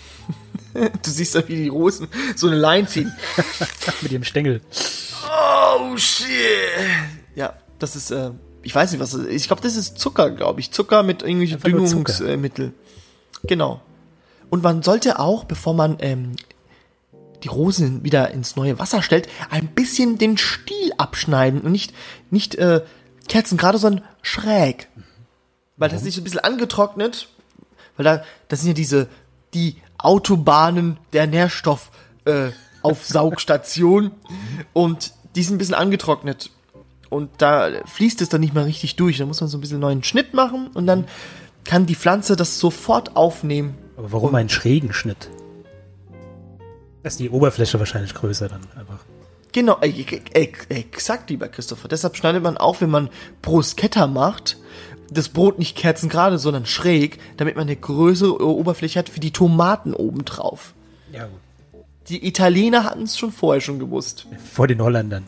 [0.75, 3.12] Du siehst doch, wie die Rosen so eine Line ziehen.
[4.03, 4.62] mit ihrem Stängel.
[5.33, 6.29] Oh shit.
[7.35, 9.31] Ja, das ist, äh, ich weiß nicht, was das ist.
[9.31, 10.71] Ich glaube, das ist Zucker, glaube ich.
[10.71, 12.12] Zucker mit irgendwelchen Einfach nur Zucker.
[12.12, 12.73] Düngungsmittel.
[13.45, 13.81] Genau.
[14.51, 16.37] Und man sollte auch, bevor man ähm,
[17.42, 21.95] die Rosen wieder ins neue Wasser stellt, ein bisschen den Stiel abschneiden und nicht,
[22.31, 22.83] nicht äh,
[23.29, 24.88] Kerzen gerade, sondern schräg.
[25.77, 27.29] Weil das ist nicht so ein bisschen angetrocknet,
[27.97, 29.09] weil da, das sind ja diese,
[29.55, 31.90] die Autobahnen der Nährstoff,
[32.25, 32.51] äh,
[32.83, 34.11] Aufsaugstation
[34.73, 36.51] und die sind ein bisschen angetrocknet.
[37.11, 39.18] Und da fließt es dann nicht mehr richtig durch.
[39.18, 41.07] Da muss man so ein bisschen neuen Schnitt machen und dann
[41.64, 43.75] kann die Pflanze das sofort aufnehmen.
[43.97, 45.29] Aber warum einen schrägen Schnitt?
[47.03, 49.01] Da ist die Oberfläche wahrscheinlich größer dann einfach.
[49.53, 51.88] Genau, äh, äh, exakt, lieber Christopher.
[51.88, 53.11] Deshalb schneidet man auch, wenn man
[53.42, 54.57] Bruschetta macht,
[55.11, 59.92] das Brot nicht kerzengerade, sondern schräg, damit man eine größere Oberfläche hat für die Tomaten
[59.92, 60.73] obendrauf.
[61.12, 61.40] Ja, gut.
[62.08, 64.26] Die Italiener hatten es schon vorher schon gewusst.
[64.52, 65.24] Vor den Holländern.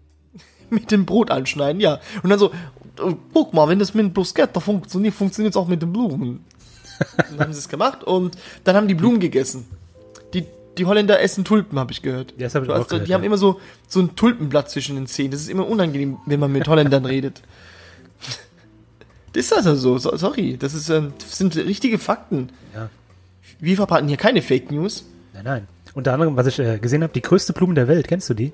[0.70, 2.00] Mit dem Brot anschneiden, ja.
[2.22, 2.52] Und dann so,
[3.00, 6.44] oh, guck mal, wenn das mit dem Bruschetta funktioniert, funktioniert es auch mit den Blumen.
[7.16, 9.66] dann haben sie es gemacht und dann haben die Blumen gegessen.
[10.32, 10.44] Die,
[10.78, 12.32] die Holländer essen Tulpen, habe ich gehört.
[12.36, 13.08] Ja, das habe ich Also, auch gehört.
[13.08, 13.26] die haben ja.
[13.26, 15.32] immer so, so ein Tulpenblatt zwischen den Zähnen.
[15.32, 17.42] Das ist immer unangenehm, wenn man mit Holländern redet.
[19.32, 20.56] Das ist also so, so sorry.
[20.56, 22.50] Das, ist, ähm, das sind richtige Fakten.
[22.74, 22.90] Ja.
[23.58, 25.04] Wir verbreiten hier keine Fake News.
[25.32, 25.68] Nein, nein.
[25.94, 28.06] Unter anderem, was ich äh, gesehen habe, die größte Blume der Welt.
[28.08, 28.52] Kennst du die?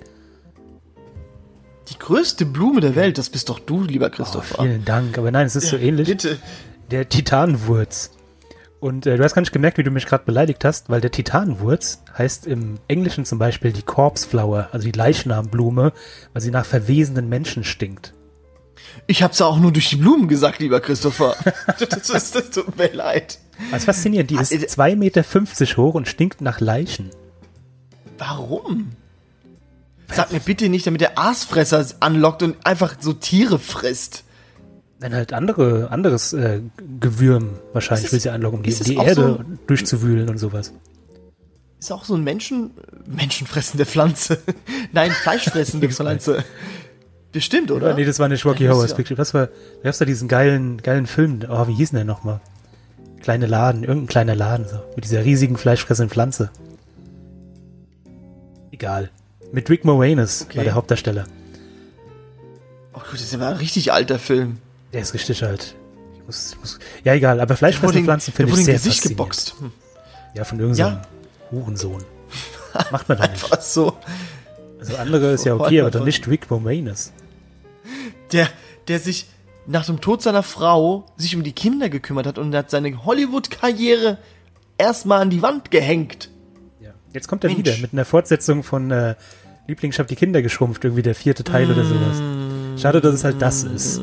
[1.89, 4.63] Die größte Blume der Welt, das bist doch du, lieber Oh, Christopher.
[4.63, 5.19] vielen Dank.
[5.19, 6.09] Aber nein, es ist so ähnlich.
[6.09, 6.39] Bitte.
[6.91, 8.11] Der Titanwurz.
[8.81, 11.11] Und äh, du hast gar nicht gemerkt, wie du mich gerade beleidigt hast, weil der
[11.11, 15.93] Titanwurz heißt im Englischen zum Beispiel die Corpse Flower, also die Leichnamblume,
[16.33, 18.13] weil sie nach verwesenden Menschen stinkt.
[19.07, 21.37] Ich hab's ja auch nur durch die Blumen gesagt, lieber Christopher.
[21.79, 23.39] das, ist, das tut mir leid.
[23.73, 25.23] Also faszinierend, die Ah, ist äh, 2,50 Meter
[25.77, 27.11] hoch und stinkt nach Leichen.
[28.19, 28.93] Warum?
[30.13, 34.23] Sag mir bitte nicht, damit der Aasfresser anlockt und einfach so Tiere frisst.
[35.01, 36.61] Dann halt andere, anderes äh,
[37.01, 40.73] Gewürm wahrscheinlich es- will sie anlocken, um die, die Erde so- durchzuwühlen und sowas.
[41.79, 42.71] Ist auch so ein Menschen,
[43.07, 44.39] menschenfressende Pflanze.
[44.93, 46.43] Nein, fleischfressende Pflanze.
[47.33, 47.93] Bestimmt, oder?
[47.95, 48.95] Nee, das war nicht Rocky Ja, Horror ja.
[48.95, 49.19] Picture.
[49.19, 49.49] Was war,
[49.83, 51.41] wer ist da diesen geilen, geilen Film?
[51.51, 52.41] Oh, wie hieß denn der nochmal?
[53.21, 54.77] Kleine Laden, irgendein kleiner Laden, so.
[54.95, 56.51] Mit dieser riesigen fleischfressenden Pflanze.
[58.77, 59.09] Egal.
[59.53, 60.59] Mit Rick Moranis Okay.
[60.59, 61.25] war der Hauptdarsteller.
[62.93, 64.59] Oh gut, das war ein richtig alter Film.
[64.93, 65.75] Der ist richtig alt.
[66.19, 69.19] Ich muss, ich muss, ja, egal, aber fleischfressende Pflanzen der finde ich sehr Gesicht faszinierend.
[69.19, 69.55] geboxt.
[69.61, 69.73] Hm.
[70.35, 70.99] Ja, von irgendeinem
[71.51, 72.05] Hurensohn.
[72.93, 73.31] Macht man nicht.
[73.31, 73.97] Einfach so.
[74.79, 77.13] Also andere ist ja okay, aber doch nicht Rick Moranis.
[78.33, 78.47] Der,
[78.89, 79.27] der sich
[79.67, 84.19] nach dem Tod seiner Frau sich um die Kinder gekümmert hat und hat seine Hollywood-Karriere
[84.77, 86.29] erstmal an die Wand gehängt.
[87.17, 87.59] Jetzt kommt er Mensch.
[87.59, 89.15] wieder mit einer Fortsetzung von äh,
[89.67, 92.21] Liebling, ich hab die Kinder geschrumpft, irgendwie der vierte Teil oder sowas.
[92.79, 94.03] Schade, dass es halt das ist.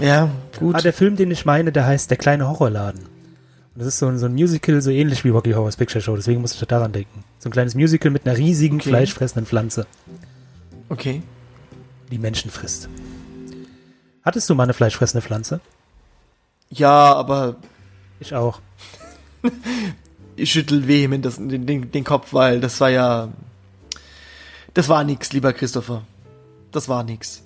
[0.00, 0.76] Ja, gut.
[0.76, 3.00] Ah, der Film, den ich meine, der heißt Der kleine Horrorladen.
[3.00, 6.14] Und das ist so ein, so ein Musical, so ähnlich wie Rocky Horror's Picture Show,
[6.14, 7.24] deswegen muss ich da daran denken.
[7.40, 8.90] So ein kleines Musical mit einer riesigen, Okay.
[8.90, 9.86] fleischfressenden Pflanze,
[10.88, 11.22] okay.
[12.12, 12.88] die Menschen frisst.
[14.22, 15.60] Hattest du mal eine fleischfressende Pflanze?
[16.70, 17.56] Ja, aber
[18.22, 18.60] Ich auch.
[20.36, 23.28] ich schüttel vehement das, den, den, den Kopf, weil das war ja.
[24.74, 26.02] Das war nix, lieber Christopher.
[26.70, 27.42] Das war nix.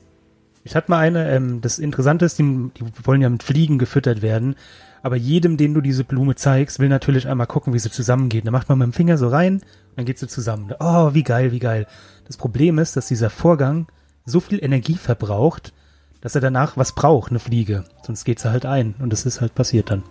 [0.64, 4.20] Ich hatte mal eine, ähm, das Interessante ist, die, die wollen ja mit Fliegen gefüttert
[4.20, 4.54] werden,
[5.02, 8.46] aber jedem, den du diese Blume zeigst, will natürlich einmal gucken, wie sie zusammengeht.
[8.46, 9.62] Da macht man mit dem Finger so rein,
[9.96, 10.74] dann geht sie zusammen.
[10.78, 11.86] Oh, wie geil, wie geil.
[12.26, 13.86] Das Problem ist, dass dieser Vorgang
[14.26, 15.72] so viel Energie verbraucht,
[16.20, 17.84] dass er danach was braucht, eine Fliege.
[18.02, 18.94] Sonst geht sie halt ein.
[18.98, 20.02] Und das ist halt passiert dann.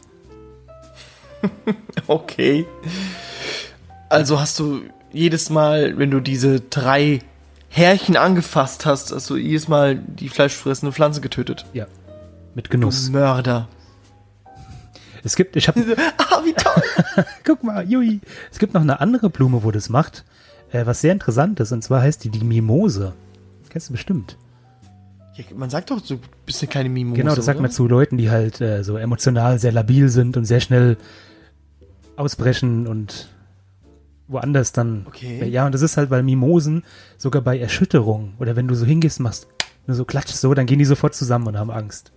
[2.08, 2.66] Okay.
[4.10, 4.82] Also hast du
[5.12, 7.22] jedes Mal, wenn du diese drei
[7.70, 11.66] Härchen angefasst hast, hast du jedes Mal die fleischfressende Pflanze getötet.
[11.74, 11.88] Ja.
[12.54, 13.10] Mit Du Genuss.
[13.10, 13.68] Mörder.
[15.24, 15.80] Es gibt, ich habe
[16.18, 17.26] ah, wie toll.
[17.44, 18.22] Guck mal, Jui.
[18.52, 20.24] Es gibt noch eine andere Blume, wo das macht,
[20.72, 21.72] äh, was sehr interessant ist.
[21.72, 23.14] Und zwar heißt die die Mimose.
[23.70, 24.38] Kennst du bestimmt.
[25.36, 27.18] Ja, man sagt doch, du bist eine kleine Mimose.
[27.18, 27.64] genau, das sagt oder?
[27.64, 30.98] man zu Leuten, die halt äh, so emotional sehr labil sind und sehr schnell
[32.18, 33.30] ausbrechen und
[34.28, 35.06] woanders dann.
[35.08, 35.48] Okay.
[35.48, 36.84] Ja, und das ist halt, weil Mimosen
[37.18, 39.48] sogar bei Erschütterung oder wenn du so hingehst, machst,
[39.88, 42.12] nur so klatschst so, dann gehen die sofort zusammen und haben Angst.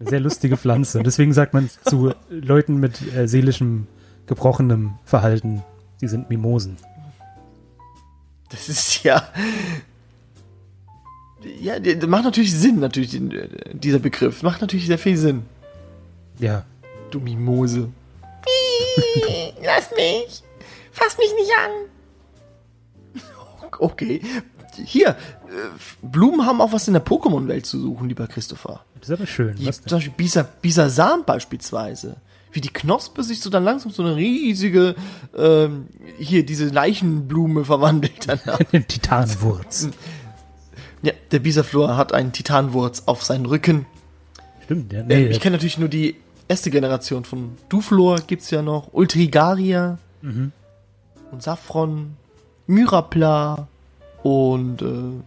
[0.00, 0.98] Eine sehr lustige Pflanze.
[0.98, 3.86] Und deswegen sagt man zu Leuten mit äh, seelischem,
[4.26, 5.62] gebrochenem Verhalten,
[6.00, 6.76] die sind Mimosen.
[8.50, 9.22] Das ist ja.
[11.60, 14.42] Ja, der macht natürlich Sinn, natürlich, äh, dieser Begriff.
[14.42, 15.42] Macht natürlich sehr viel Sinn.
[16.38, 16.64] Ja.
[17.10, 17.88] Du Mimose.
[19.64, 20.42] Lass mich!
[20.92, 21.70] Fass mich nicht an!
[23.78, 24.20] Okay.
[24.84, 25.14] Hier, äh,
[26.02, 28.84] Blumen haben auch was in der Pokémon-Welt zu suchen, lieber Christopher.
[29.00, 29.58] Das ist aber schön.
[29.58, 29.98] Wie Was zum?
[29.98, 32.16] Beispiel Bisa, Bisasam beispielsweise.
[32.52, 34.94] Wie die Knospe sich so dann langsam so eine riesige,
[35.36, 35.88] ähm,
[36.18, 38.58] hier, diese Leichenblume verwandelt danach.
[38.72, 39.88] Den Titanwurz.
[41.02, 43.86] ja, der Bisaflor hat einen Titanwurz auf seinen Rücken.
[44.64, 45.00] Stimmt, ja.
[45.00, 46.16] Äh, Nee, ich kenne natürlich nur die
[46.48, 50.50] erste Generation von Duflor gibt's ja noch, Ultrigaria Mhm.
[51.30, 52.16] und Saffron,
[52.66, 53.68] Myrapla
[54.22, 55.22] und äh,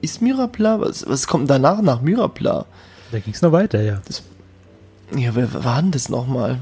[0.00, 0.80] ist Myrapla?
[0.80, 2.66] Was, was kommt danach nach Myrapla?
[3.12, 4.00] da ging es noch weiter, ja.
[5.16, 6.58] Ja, wer, wer war denn das nochmal?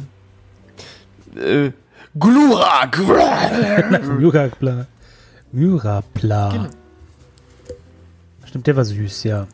[1.36, 1.70] Äh,
[2.18, 2.98] Glurak!
[4.18, 4.86] Myrapla.
[5.52, 6.48] Myrapla.
[6.50, 6.68] Genau.
[8.46, 9.46] Stimmt, der war süß, ja.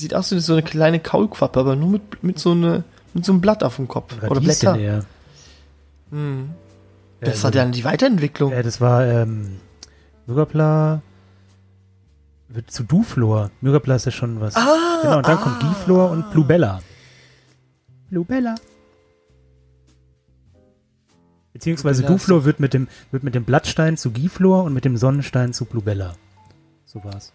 [0.00, 3.32] Sieht aus wie so eine kleine Kaulquappe, aber nur mit, mit, so, eine, mit so
[3.32, 4.16] einem Blatt auf dem Kopf.
[4.16, 4.78] Oder Radieschen Blätter.
[4.78, 5.04] eher.
[6.10, 6.50] Hm.
[7.20, 8.50] Das Ja, war dann die Weiterentwicklung.
[8.50, 9.58] Ja, das war ähm,
[10.26, 11.02] Myrapla
[12.48, 13.50] wird zu Duflor.
[13.60, 14.56] Myrapla ist ja schon was.
[14.56, 15.42] Ah, genau, und dann ah.
[15.42, 16.80] kommt Giflor und Blubella.
[18.08, 18.54] Blubella.
[21.52, 24.96] Beziehungsweise Blubella Duflor wird mit dem wird mit dem Blattstein zu Giflor und mit dem
[24.96, 26.14] Sonnenstein zu Blubella.
[26.86, 27.34] So war's.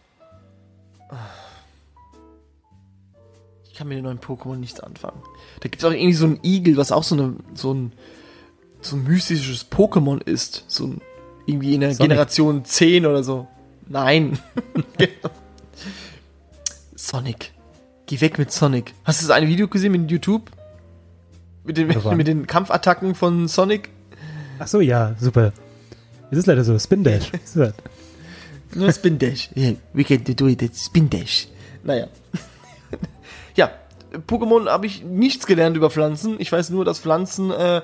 [3.76, 5.22] Ich kann mit den neuen Pokémon nichts anfangen.
[5.60, 7.92] Da gibt es auch irgendwie so einen Igel, was auch so, eine, so, ein,
[8.80, 10.64] so ein mystisches Pokémon ist.
[10.70, 11.02] So ein,
[11.46, 12.10] irgendwie in der Sonic.
[12.10, 13.50] Generation 10 oder so.
[13.90, 14.40] Nein.
[14.98, 15.30] Genau.
[16.96, 17.52] Sonic.
[18.06, 18.94] Geh weg mit Sonic.
[19.04, 20.52] Hast du das eine Video gesehen mit YouTube?
[21.66, 23.90] Mit den, Ja, mit den Kampfattacken von Sonic?
[24.58, 25.52] Ach so, ja, super.
[26.32, 27.30] Es ist leider so, Spin Dash.
[28.74, 29.50] Nur Spin Dash.
[29.54, 31.50] Yeah, we can do it, it's Spin Dash.
[31.84, 32.08] Naja.
[34.28, 36.36] Pokémon habe ich nichts gelernt über Pflanzen.
[36.40, 37.82] Ich weiß nur, dass Pflanzen äh,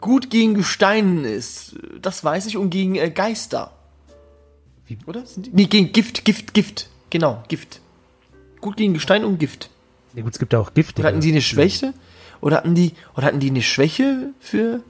[0.00, 1.76] gut gegen Gestein ist.
[2.00, 3.72] Das weiß ich und gegen äh, Geister.
[4.86, 4.98] Wie?
[5.06, 5.24] Oder?
[5.26, 5.50] Sind die?
[5.52, 6.88] Nee, gegen Gift, Gift, Gift.
[7.10, 7.80] Genau, Gift.
[8.60, 9.70] Gut gegen Gestein und Gift.
[10.14, 11.00] Ja gut, es gibt ja auch Gifte.
[11.00, 11.94] Oder hatten die eine Schwäche?
[12.40, 14.80] Oder hatten die, oder hatten die eine Schwäche für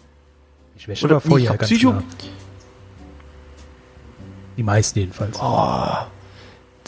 [0.77, 2.05] Die Schwäche oder war vorher nee, ganz Psycho- klar.
[4.57, 5.39] Die meisten jedenfalls.
[5.41, 5.95] Oh,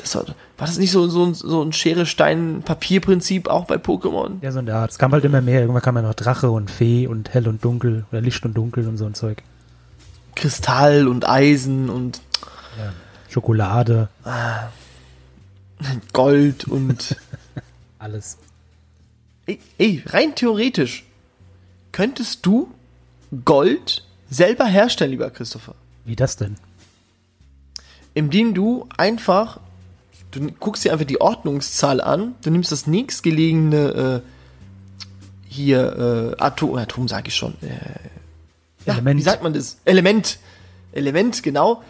[0.03, 4.33] das war, war das nicht so, so, ein- so ein Schere-Stein-Papier-Prinzip auch bei Pokémon?
[4.43, 4.91] Ja, so in der Art.
[4.91, 5.61] Es kam halt immer mehr.
[5.61, 8.87] Irgendwann kam ja noch Drache und Fee und Hell und Dunkel oder Licht und Dunkel
[8.89, 9.43] und so ein Zeug.
[10.35, 12.21] Kristall und Eisen und
[12.79, 12.93] Ja.
[13.29, 14.09] Schokolade,
[16.13, 17.17] Gold und.
[17.99, 18.39] alles.
[19.47, 21.05] ey, ey, rein theoretisch
[21.93, 22.71] könntest du
[23.45, 25.75] Gold selber herstellen, lieber Christopher.
[26.05, 26.57] Wie das denn?
[28.15, 29.61] Indem du einfach.
[30.33, 34.29] Du guckst dir einfach die Ordnungszahl an, du nimmst das nächstgelegene äh,
[35.47, 37.55] hier äh, Atom, Atom sage ich schon.
[37.61, 37.69] Äh,
[38.87, 39.21] ja, Element.
[39.21, 39.79] Wie sagt man das?
[39.85, 40.39] Element.
[40.93, 41.83] Element, genau.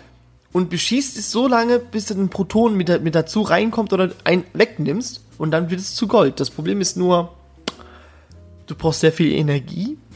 [0.52, 5.20] Und beschießt es so lange, bis ein Proton mit, mit dazu reinkommt oder ein wegnimmst
[5.38, 6.40] und dann wird es zu Gold.
[6.40, 7.32] Das Problem ist nur,
[8.66, 9.96] du brauchst sehr viel Energie.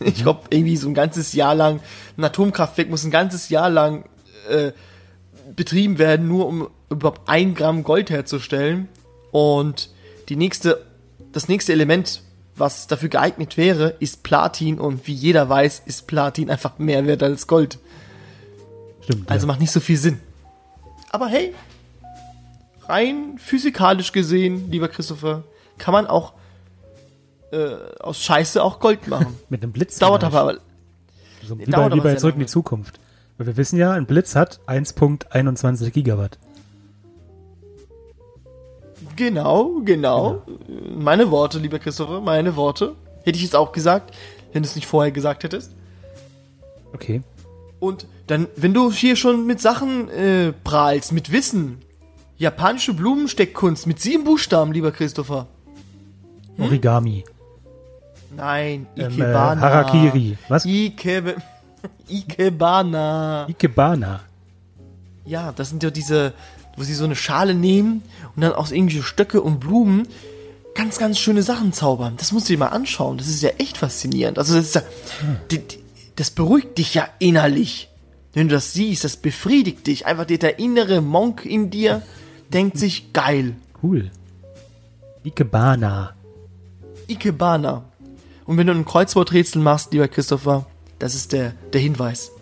[0.00, 1.80] Ich glaube, irgendwie so ein ganzes Jahr lang,
[2.16, 4.04] ein Atomkraftwerk muss ein ganzes Jahr lang
[4.48, 4.70] äh,
[5.56, 8.88] betrieben werden, nur um überhaupt ein Gramm Gold herzustellen.
[9.30, 9.90] Und
[10.28, 10.84] die nächste,
[11.32, 12.22] das nächste Element,
[12.56, 14.78] was dafür geeignet wäre, ist Platin.
[14.78, 17.78] Und wie jeder weiß, ist Platin einfach mehr wert als Gold.
[19.02, 19.30] Stimmt.
[19.30, 19.52] Also ja.
[19.52, 20.20] macht nicht so viel Sinn.
[21.10, 21.54] Aber hey,
[22.86, 25.44] rein physikalisch gesehen, lieber Christopher,
[25.78, 26.34] kann man auch
[27.52, 29.38] äh, aus Scheiße auch Gold machen.
[29.48, 29.98] Mit einem Blitz.
[29.98, 30.36] Dauert vielleicht.
[30.36, 30.58] aber,
[31.46, 32.98] So, wie dauert bei, wie bei Zurück in die Zukunft.
[33.38, 36.38] Weil wir wissen ja, ein Blitz hat 1.21 Gigawatt.
[39.16, 40.42] genau, genau.
[40.96, 42.94] Meine Worte, lieber Christopher, meine Worte.
[43.24, 44.14] Hätte ich jetzt auch gesagt,
[44.52, 45.72] wenn du es nicht vorher gesagt hättest.
[46.92, 47.22] Okay.
[47.80, 51.78] Und dann, wenn du hier schon mit Sachen äh, prahlst, mit Wissen,
[52.38, 55.46] japanische Blumensteckkunst mit sieben Buchstaben, lieber Christopher.
[56.56, 56.64] Hm?
[56.64, 57.24] Origami.
[58.36, 59.60] Nein, Ähm, äh, Ikebana.
[59.60, 60.38] Harakiri.
[60.48, 60.64] Was?
[60.64, 61.36] Ikebe
[62.08, 63.46] Ikebana.
[63.48, 64.20] Ikebana.
[65.24, 66.32] Ja, das sind ja diese,
[66.76, 68.02] wo sie so eine Schale nehmen
[68.34, 70.08] und dann aus irgendwelche Stöcke und Blumen
[70.74, 72.14] ganz, ganz schöne Sachen zaubern.
[72.16, 73.18] Das musst du dir mal anschauen.
[73.18, 74.38] Das ist ja echt faszinierend.
[74.38, 74.82] Also das, ist ja,
[75.50, 75.60] die,
[76.16, 77.88] das beruhigt dich ja innerlich.
[78.32, 80.06] Wenn du das siehst, das befriedigt dich.
[80.06, 82.02] Einfach der, der innere Monk in dir
[82.52, 83.56] denkt sich, geil.
[83.82, 84.10] Cool.
[85.24, 86.14] Ikebana.
[87.08, 87.84] Ikebana.
[88.46, 90.66] Und wenn du ein Kreuzworträtsel machst, lieber Christopher,
[90.98, 92.32] das ist der, der Hinweis.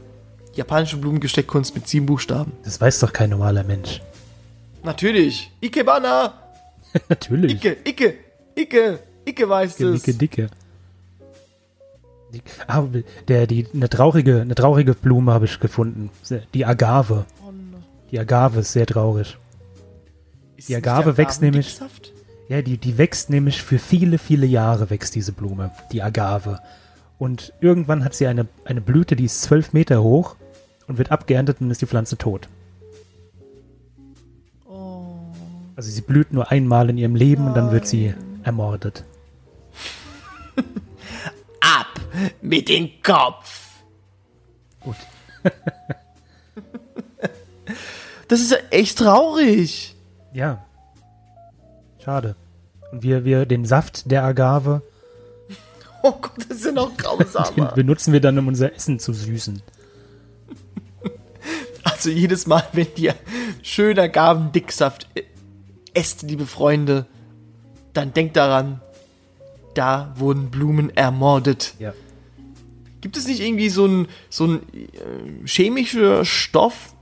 [0.55, 2.53] Japanische Blumengesteckkunst mit sieben Buchstaben.
[2.64, 4.01] Das weiß doch kein normaler Mensch.
[4.83, 5.51] Natürlich.
[5.61, 6.35] Ikebana.
[7.09, 7.53] Natürlich.
[7.53, 8.14] Ike, Ike,
[8.59, 10.03] Ike, Ike weiß Dicke, es.
[10.03, 10.51] dicke, dicke.
[12.66, 12.85] Ah,
[13.29, 16.11] der, die, eine traurige, eine traurige Blume habe ich gefunden.
[16.55, 17.25] Die Agave.
[18.11, 19.37] Die Agave ist sehr traurig.
[20.57, 21.79] Ist die Agave wächst nämlich-?
[22.49, 26.61] Ja, die, die wächst nämlich für viele, viele Jahre wächst diese Blume, die Agave.
[27.18, 30.37] Und irgendwann hat sie eine, eine Blüte, die ist zwölf Meter hoch
[30.87, 32.48] und wird abgeerntet und ist die Pflanze tot.
[35.76, 39.05] Also sie blüht nur einmal in ihrem Leben und dann wird sie ermordet.
[41.61, 42.00] Ab
[42.40, 43.83] mit dem Kopf.
[44.81, 44.96] Gut.
[48.29, 49.94] Das ist echt traurig.
[50.33, 50.64] Ja.
[52.05, 52.35] Schade.
[52.90, 54.83] Und wir, wir den Saft der Agave,
[56.07, 56.97] Oh Gott, das ist ja noch
[57.51, 59.61] den benutzen wir dann, um unser Essen zu süßen.
[61.83, 63.16] Also jedes Mal, wenn ihr
[63.62, 65.23] schöner Agavendicksaft äh,
[65.95, 67.07] esst, liebe Freunde,
[67.92, 68.81] dann denkt daran,
[69.75, 71.75] da wurden Blumen ermordet.
[71.81, 71.92] Ja.
[73.01, 76.95] Gibt es nicht irgendwie so ein, so ein äh, chemischer Stoff,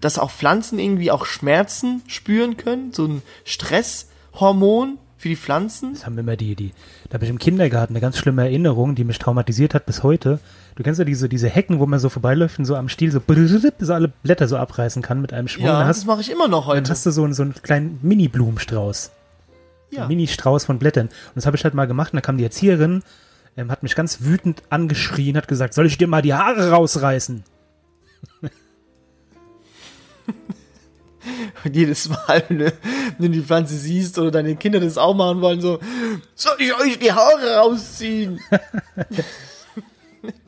[0.00, 2.92] dass auch Pflanzen irgendwie auch Schmerzen spüren können?
[2.92, 5.92] So ein Stresshormon für die Pflanzen?
[5.94, 6.72] Das haben immer die, die,
[7.10, 10.38] da habe ich im Kindergarten eine ganz schlimme Erinnerung, die mich traumatisiert hat bis heute.
[10.76, 13.20] Du kennst ja diese, diese Hecken, wo man so vorbeiläuft und so am Stiel so,
[13.80, 15.66] so alle Blätter so abreißen kann mit einem Schwung.
[15.66, 16.90] Ja, dann das hast, mache ich immer noch dann heute.
[16.90, 19.10] hast du so, einen- so einen kleinen Mini-Blumenstrauß.
[19.90, 20.02] Ja.
[20.02, 21.06] Ein Mini-Strauß von Blättern.
[21.08, 23.02] Und das habe ich halt mal gemacht und da kam die Erzieherin,
[23.56, 27.42] ähm, hat mich ganz wütend angeschrien, hat gesagt, soll ich dir mal die Haare rausreißen?
[31.64, 32.72] Und jedes Mal, wenn du,
[33.18, 35.78] wenn du die Pflanze siehst oder deine Kinder das auch machen wollen, so,
[36.34, 38.40] soll ich euch die Haare rausziehen?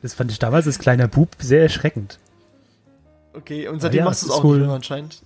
[0.01, 2.19] Das fand ich damals als kleiner Bub sehr erschreckend.
[3.33, 5.21] Okay, und seitdem ja, machst du es es auch nicht wohl- mehr anscheinend.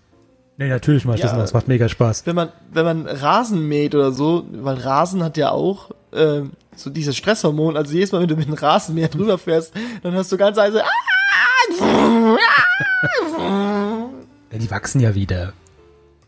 [0.58, 1.38] Nee, natürlich mache ich das Ja.
[1.38, 2.26] noch, das macht mega Spaß.
[2.28, 6.92] Wenn man, wenn man Rasen mäht oder so, weil Rasen hat ja auch ähm, so
[6.92, 10.38] dieses Stresshormon, also jedes Mal, wenn du mit dem Rasenmäher drüber fährst, dann hast du
[10.38, 10.84] ganz leise,
[14.56, 15.52] Ja, die wachsen ja wieder.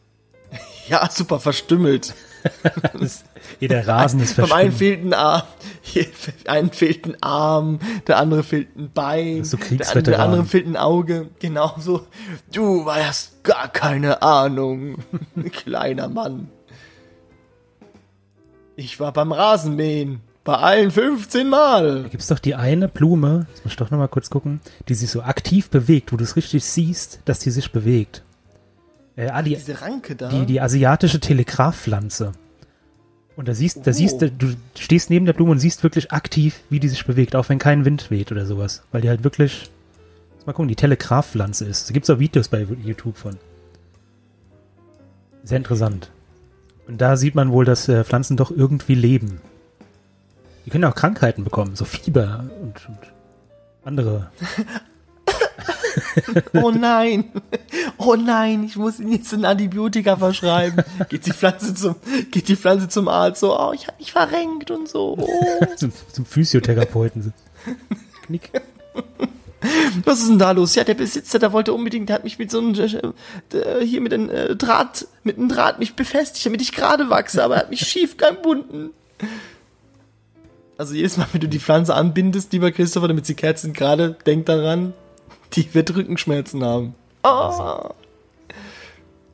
[0.90, 2.13] ja, super verstümmelt.
[2.94, 3.26] Das,
[3.60, 5.44] jeder Rasen ist Beim einen fehlt ein Arm,
[6.46, 10.78] einen fehlt ein Arm, der andere fehlt ein Bein, so der, der andere fehlt ein
[10.78, 11.30] Auge.
[11.40, 12.08] Genau so.
[12.54, 15.00] Du hast gar keine Ahnung,
[15.52, 16.50] kleiner Mann.
[18.78, 20.22] Ich war beim Rasenmähen.
[20.48, 22.04] Bei allen 15 Mal.
[22.04, 25.10] Da gibt's doch die eine Blume, jetzt muss ich doch nochmal kurz gucken, die sich
[25.12, 28.24] so aktiv bewegt, wo du es richtig siehst, dass die sich bewegt.
[29.18, 30.30] Äh, ah, die, Diese Ranke da.
[30.30, 32.32] die, die asiatische Telegraphpflanze.
[33.36, 33.94] Und da siehst, da Oh.
[33.94, 34.48] siehst du, du
[34.80, 37.84] stehst neben der Blume und siehst wirklich aktiv, wie die sich bewegt, auch wenn kein
[37.84, 38.84] Wind weht oder sowas.
[38.94, 39.70] Weil die halt wirklich,
[40.46, 41.90] mal gucken, die Telegraphpflanze ist.
[41.90, 43.36] Da gibt's auch Videos bei YouTube von.
[45.44, 46.10] Sehr interessant.
[46.88, 49.42] Und da sieht man wohl, dass äh, Pflanzen doch irgendwie leben.
[50.68, 53.00] Die können auch Krankheiten bekommen, so Fieber und, und
[53.86, 54.30] andere.
[56.54, 57.32] Oh nein.
[57.98, 60.84] Oh nein, ich muss Ihnen jetzt ein Antibiotika verschreiben.
[61.10, 61.96] Geht die Pflanze zum,
[62.30, 65.18] geht die Pflanze zum Arzt so, oh, ich hab mich verrenkt und so.
[65.18, 65.66] Oh.
[65.76, 67.34] zum, zum Physiotherapeuten.
[68.26, 68.52] Knick.
[70.04, 70.76] Was ist denn da los?
[70.76, 74.14] Ja, der Besitzer, der wollte unbedingt, der hat mich mit so einem, äh, hier mit
[74.14, 77.70] einem äh, Draht, mit einem Draht mich befestigt, damit ich gerade wachse, aber er hat
[77.72, 78.92] mich schief gebunden.
[80.78, 84.46] Also jedes Mal, wenn du die Pflanze anbindest, lieber Christopher, damit sie Kerzen gerade, denk
[84.46, 84.94] daran,
[85.54, 86.94] die wird Rückenschmerzen haben.
[87.23, 87.90] Oh,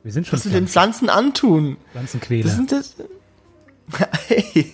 [0.02, 1.76] Wir sind schon was du den Pflanzen, antun?
[1.92, 2.44] Pflanzenquäler.
[2.44, 2.96] Das sind das.
[4.28, 4.72] Hey,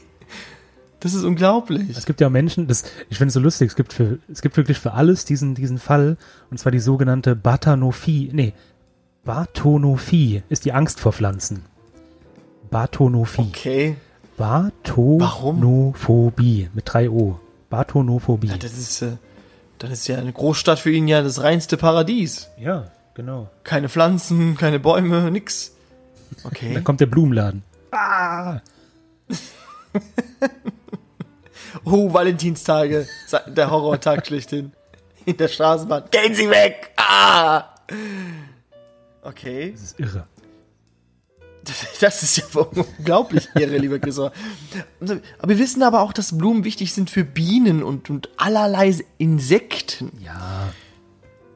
[1.00, 1.96] das ist unglaublich.
[1.96, 4.40] Es gibt ja auch Menschen, das, ich finde es so lustig, es gibt für, es
[4.40, 6.16] gibt wirklich für alles diesen, diesen Fall,
[6.50, 8.54] und zwar die sogenannte Bathanophie, nee,
[9.24, 11.64] Bathanophie ist die Angst vor Pflanzen.
[12.70, 13.48] Bathanophie.
[13.48, 13.96] Okay.
[15.30, 17.38] Bathanophobie mit drei O.
[17.68, 18.48] Bathonophobie.
[18.48, 19.18] Ja, das ist, äh,
[19.78, 22.48] dann ist ja eine Großstadt für ihn ja das reinste Paradies.
[22.58, 23.50] Ja, genau.
[23.64, 25.72] Keine Pflanzen, keine Bäume, nix.
[26.42, 26.80] Dann Okay.
[26.84, 27.62] kommt der Blumenladen.
[27.92, 28.60] Ah!
[31.84, 33.06] Oh, Valentinstage.
[33.46, 34.72] Der Horrortag schlechthin.
[35.24, 36.02] In der Straßenbahn.
[36.10, 36.90] Gehen Sie weg!
[36.96, 37.64] Ah!
[39.22, 39.70] Okay.
[39.72, 40.26] Das ist irre.
[42.00, 44.32] Das ist ja unglaublich irre, lieber Christopher.
[45.00, 50.12] Aber wir wissen aber auch, dass Blumen wichtig sind für Bienen und, und allerlei Insekten.
[50.24, 50.72] Ja.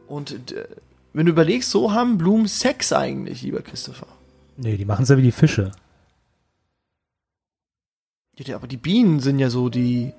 [0.06, 0.66] Und äh,
[1.12, 4.08] wenn du überlegst, so haben Blumen Sex eigentlich, lieber Christopher.
[4.56, 5.72] Nee, die machen es ja wie die Fische.
[8.36, 10.12] Ja, aber die Bienen sind ja so die,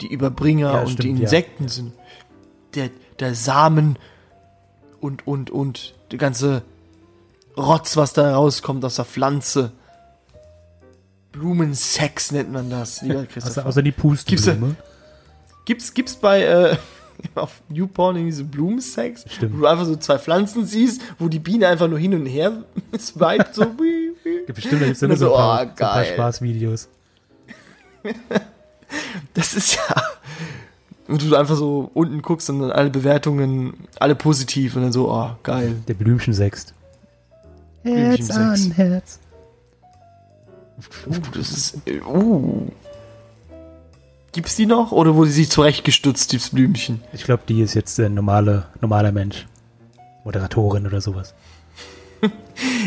[0.00, 1.22] die Überbringer Ja, und stimmt, die ja.
[1.22, 1.92] Insekten sind
[2.74, 3.98] der, der Samen
[5.00, 6.62] und, und, und der ganze
[7.56, 9.72] Rotz, was da rauskommt aus der Pflanze.
[11.32, 13.66] Blumensex nennt man das, lieber Außer, Christopher.
[13.66, 14.76] außer die Pusteblume.
[15.64, 16.76] Gibt's, gibt's bei äh,
[17.34, 19.54] auf YouPorn irgendwie so Blumensex, Stimmt.
[19.54, 22.64] wo du einfach so zwei Pflanzen siehst, wo die Biene einfach nur hin und her
[22.98, 24.52] swiped, so wie, wie.
[24.52, 26.04] Bestimmt, da gibt's immer so, so, ein paar, oh, so ein paar.
[26.04, 26.88] Spaßvideos.
[29.34, 30.02] Das ist ja.
[31.06, 35.12] Und du einfach so unten guckst und dann alle Bewertungen, alle positiv und dann so,
[35.12, 35.76] oh, geil.
[35.86, 36.74] Der Blümchen sext.
[37.82, 38.72] Herz an.
[38.72, 39.18] Herz.
[41.06, 41.78] Uh, das ist.
[42.06, 42.68] Uh.
[44.32, 44.92] Gibt's die noch?
[44.92, 47.02] Oder wurde sie zurechtgestutzt, dieses Blümchen?
[47.12, 49.46] Ich glaube, die ist jetzt ein normale, normaler Mensch.
[50.24, 51.34] Moderatorin oder sowas.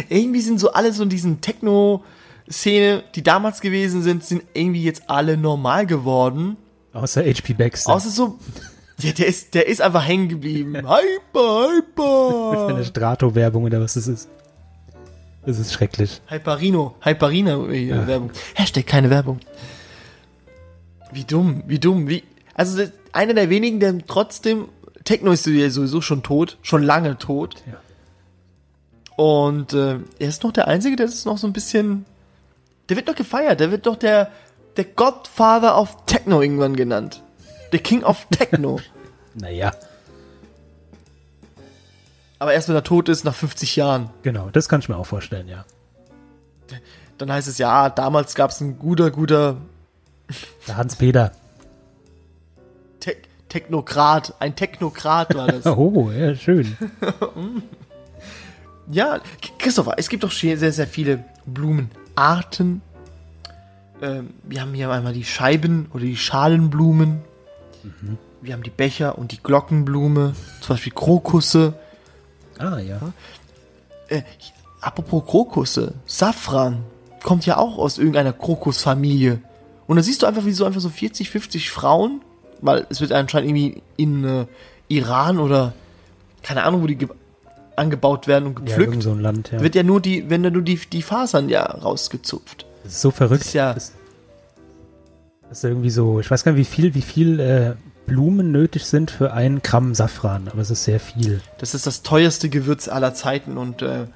[0.09, 5.09] Irgendwie sind so alle so in diesen Techno-Szene, die damals gewesen sind, sind irgendwie jetzt
[5.09, 6.55] alle normal geworden.
[6.93, 7.93] Außer HP Baxter.
[7.93, 8.37] Außer so.
[8.99, 10.75] Ja, der ist, der ist einfach hängen geblieben.
[10.77, 12.83] Hyper, Eine hyper.
[12.83, 14.29] Strato-Werbung oder was das ist.
[15.45, 16.21] Das ist schrecklich.
[16.27, 18.07] Hyperino, Hyperina äh, Ja.
[18.07, 18.31] Werbung.
[18.55, 19.39] Hashtag keine Werbung.
[21.11, 22.23] Wie dumm, wie dumm, wie.
[22.53, 24.69] Also einer der wenigen, der trotzdem.
[25.03, 27.61] Techno ist ja sowieso schon tot, schon lange tot.
[27.67, 27.77] Ja.
[29.21, 32.05] Und äh, er ist noch der Einzige, der ist noch so ein bisschen.
[32.87, 34.29] Der wird noch gefeiert, der wird doch der,
[34.77, 37.21] der Godfather of Techno irgendwann genannt.
[37.71, 38.79] Der King of Techno.
[39.35, 39.71] Naja,
[42.43, 44.09] Aber erst wenn er tot ist, nach 50 Jahren.
[44.21, 44.49] genau.
[44.51, 45.63] Das kann ich mir auch vorstellen, ja.
[47.17, 49.55] Dann heißt es ja, damals gab es ein guter, guter
[50.67, 51.31] Der Hans-Peter.
[52.99, 53.15] Te
[53.47, 54.33] Technokrat.
[54.39, 55.65] Ein Technokrat war das.
[55.77, 56.75] Oh, ja, schön.
[58.91, 59.21] Ja,
[59.57, 62.81] Christopher, es gibt doch sehr, sehr viele Blumenarten.
[64.01, 67.21] Ähm, wir haben hier einmal die Scheiben- oder die Schalenblumen.
[68.41, 70.35] Wir haben die Becher und die Glockenblume.
[70.59, 71.75] Zum Beispiel Krokusse.
[72.59, 72.99] Ah, ja.
[74.09, 74.21] Äh,
[74.81, 76.83] apropos Krokusse, Safran
[77.23, 79.39] kommt ja auch aus irgendeiner Krokusfamilie.
[79.87, 82.21] Und da siehst du einfach, wie so einfach so 40, 50 Frauen,
[82.61, 84.45] weil es wird anscheinend irgendwie in äh,
[84.87, 85.73] Iran oder
[86.41, 87.09] keine Ahnung, wo die ge-
[87.75, 88.89] angebaut werden und Ja, gepflückt.
[88.91, 89.61] irgend so ein Land, ja.
[89.61, 92.65] wird ja nur die, wenn da nur die, die Fasern ja rausgezupft.
[92.83, 93.41] Das ist so verrückt.
[93.41, 93.91] Das ist ja- das
[95.49, 97.73] ist irgendwie so, ich weiß gar nicht, wie viel, wie viel äh,
[98.05, 101.41] Blumen nötig sind für ein Gramm Safran, aber es ist sehr viel.
[101.57, 104.07] Das ist das teuerste Gewürz aller Zeiten und äh,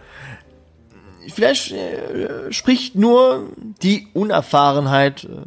[1.34, 3.50] vielleicht äh, spricht nur
[3.82, 5.44] die Unerfahrenheit äh,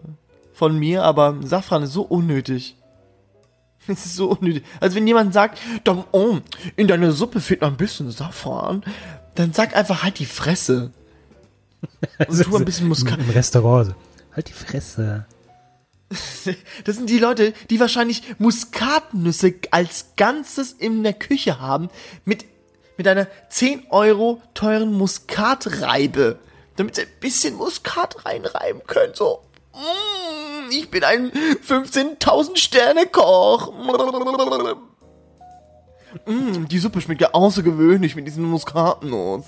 [0.53, 2.77] von mir, aber Safran ist so unnötig.
[3.87, 4.63] Es ist so unnötig.
[4.79, 5.59] Also wenn jemand sagt,
[6.13, 6.39] oh,
[6.77, 8.85] in deine Suppe fehlt noch ein bisschen Safran,
[9.35, 10.93] dann sag einfach halt die Fresse.
[12.29, 13.19] Und tu ein bisschen Muskat.
[13.19, 13.95] Im, Restaurant.
[14.37, 15.25] Halt die Fresse.
[16.85, 21.89] Das sind die Leute, die wahrscheinlich Muskatnüsse als Ganzes in der Küche haben,
[22.25, 22.45] mit,
[22.97, 26.39] mit einer 10 Euro teuren Muskatreibe,
[26.77, 29.43] damit sie ein bisschen Muskat reinreiben können, so.
[29.73, 33.73] Mm, ich bin ein 15.000 Sterne Koch.
[36.27, 39.45] Mm, die Suppe schmeckt ja außergewöhnlich mit diesen Muskatnuss.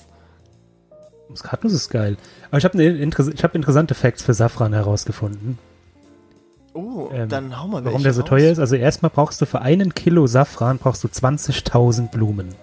[1.29, 2.17] Muskatnuss ist geil.
[2.51, 2.93] Aber ich habe ne,
[3.35, 5.59] ich hab interessante Facts für Safran herausgefunden.
[7.11, 8.29] Oh, Ähm, dann hau mal Warum der so raus.
[8.31, 8.59] teuer ist?
[8.59, 12.55] Also erstmal brauchst du für einen Kilo Safran brauchst du 20.000 Blumen.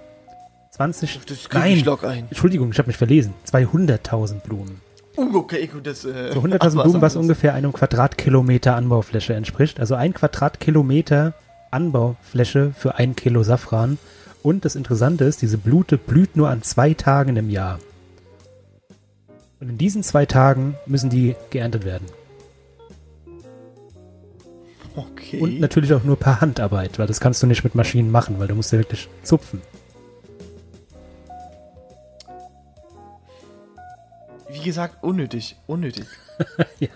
[0.72, 1.20] 20?
[1.28, 2.26] Das Nein, ich ein.
[2.30, 3.34] Entschuldigung, ich habe mich verlesen.
[3.52, 4.82] 200.000 Blumen.
[5.18, 9.80] Uh, okay, gut, das, äh, So 100.000 ach, Blumen, was ungefähr einem Quadratkilometer Anbaufläche entspricht.
[9.80, 11.34] Also ein Quadratkilometer
[11.72, 13.98] Anbaufläche für ein Kilo Safran.
[14.42, 17.80] Und das Interessante ist, diese Blute blüht nur an zwei Tagen im Jahr.
[19.60, 22.06] Und in diesen zwei Tagen müssen die geerntet werden.
[25.12, 25.40] Okay.
[25.40, 28.48] Und natürlich auch nur per Handarbeit, weil das kannst du nicht mit Maschinen machen, weil
[28.48, 29.62] du musst ja wirklich zupfen.
[34.52, 36.06] Wie gesagt, unnötig, unnötig.
[36.80, 36.88] Ja,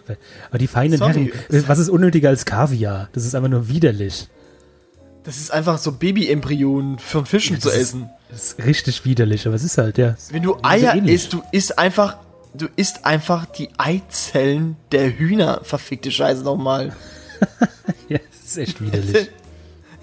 [0.49, 1.31] aber- die feinen Sorry.
[1.49, 3.09] Herren, was ist unnötiger als Kaviar?
[3.11, 4.29] Das ist einfach nur widerlich.
[5.25, 8.09] Das ist einfach so Baby-Embryonen von Fischen zu das ist- essen.
[8.29, 10.15] Das ist richtig widerlich, aber es ist halt, ja.
[10.31, 11.13] Wenn du Eier ähnlich.
[11.15, 12.17] isst, du isst einfach,
[12.53, 16.95] du isst einfach die Eizellen der Hühner, verfickte Scheiße nochmal.
[18.09, 19.29] Ja, das ist echt widerlich.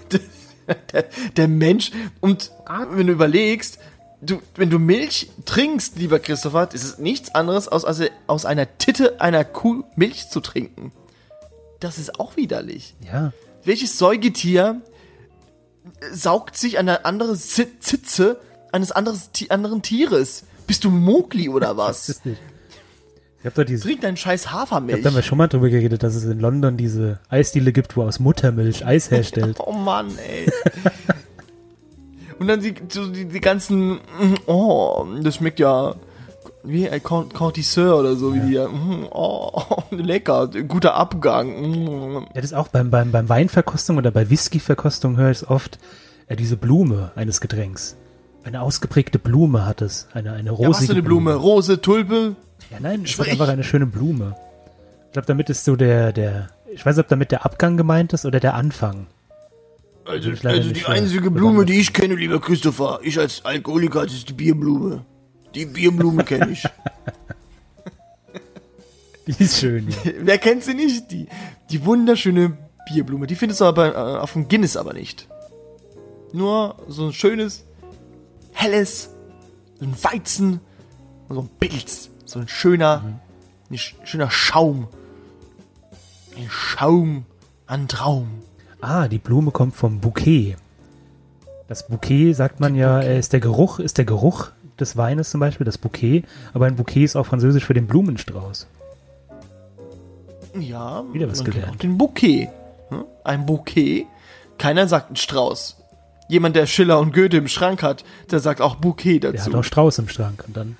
[0.93, 1.05] der,
[1.37, 2.51] der Mensch, und
[2.91, 3.77] wenn du überlegst,
[4.21, 8.77] du, wenn du Milch trinkst, lieber Christopher, ist es nichts anderes, als aus, aus einer
[8.77, 10.91] Titte einer Kuh Milch zu trinken.
[11.79, 12.95] Das ist auch widerlich.
[13.05, 13.33] Ja.
[13.63, 14.81] Welches Säugetier
[16.11, 18.39] saugt sich eine andere Zi- Zitze
[18.71, 20.43] eines anderes, anderen Tieres?
[20.67, 22.21] Bist du Mogli oder was?
[23.41, 24.97] Ich hab doch diese, Trink deinen scheiß ich Hafermilch.
[24.99, 28.03] hab da mal schon mal drüber geredet, dass es in London diese Eisdiele gibt, wo
[28.03, 29.57] aus Muttermilch Eis herstellt.
[29.65, 30.47] Oh Mann, ey.
[32.39, 35.95] Und dann die, so die, die ganzen, mm, oh, das schmeckt ja
[36.63, 39.61] wie ein Con- Contiseur oder so, wie die ja, mm, oh,
[39.91, 41.47] lecker, guter Abgang.
[41.49, 42.13] mm.
[42.13, 45.77] Ja, das ist auch beim, beim, beim Weinverkostung oder bei Whiskyverkostung höre ich es oft,
[46.27, 47.95] äh, diese Blume eines Getränks.
[48.43, 50.07] Eine ausgeprägte Blume hat es.
[50.13, 51.35] Eine, eine rosige Ja, was für eine Blume?
[51.35, 52.35] Rose, Tulpe?
[52.71, 54.35] Ja, nein, es ist einfach eine schöne Blume.
[55.07, 58.13] Ich glaube, damit ist so der, der, ich weiß nicht, ob damit der Abgang gemeint
[58.13, 59.07] ist oder der Anfang.
[60.05, 64.29] Also, also die einzige Blume, die ich kenne, lieber Christopher, ich als Alkoholiker, das ist
[64.29, 65.05] die Bierblume.
[65.53, 66.63] Die Bierblume kenne ich.
[69.27, 70.11] Die ist schön, ja.
[70.21, 71.11] Wer kennt sie nicht?
[71.11, 71.27] Die,
[71.69, 72.57] die wunderschöne
[72.91, 73.27] Bierblume.
[73.27, 75.27] Die findest du aber äh, auf dem Guinness aber nicht.
[76.33, 77.63] Nur so ein schönes,
[78.51, 79.11] helles,
[79.79, 80.59] so ein Weizen,
[81.31, 82.10] und so ein Pilz.
[82.31, 83.03] So ein schöner,
[83.69, 84.87] ein sch schöner Schaum.
[86.37, 87.25] Ein Schaum
[87.67, 88.29] an Traum.
[88.79, 90.55] Ah, die Blume kommt vom Bouquet.
[91.67, 95.41] Das Bouquet, sagt man ja, äh, ist der Geruch, ist der Geruch des Weines zum
[95.41, 96.23] Beispiel, das Bouquet.
[96.53, 98.65] Aber ein Bouquet ist auch französisch für den Blumenstrauß.
[100.57, 101.71] Ja, Wieder was gelernt.
[101.73, 102.47] auch den Bouquet.
[102.91, 103.03] Hm?
[103.25, 104.05] Ein Bouquet.
[104.57, 105.75] Keiner sagt ein Strauß.
[106.29, 109.47] Jemand, der Schiller und Goethe im Schrank hat, der sagt auch Bouquet Der dazu.
[109.47, 110.45] hat auch Strauß im Schrank.
[110.47, 110.77] Und dann,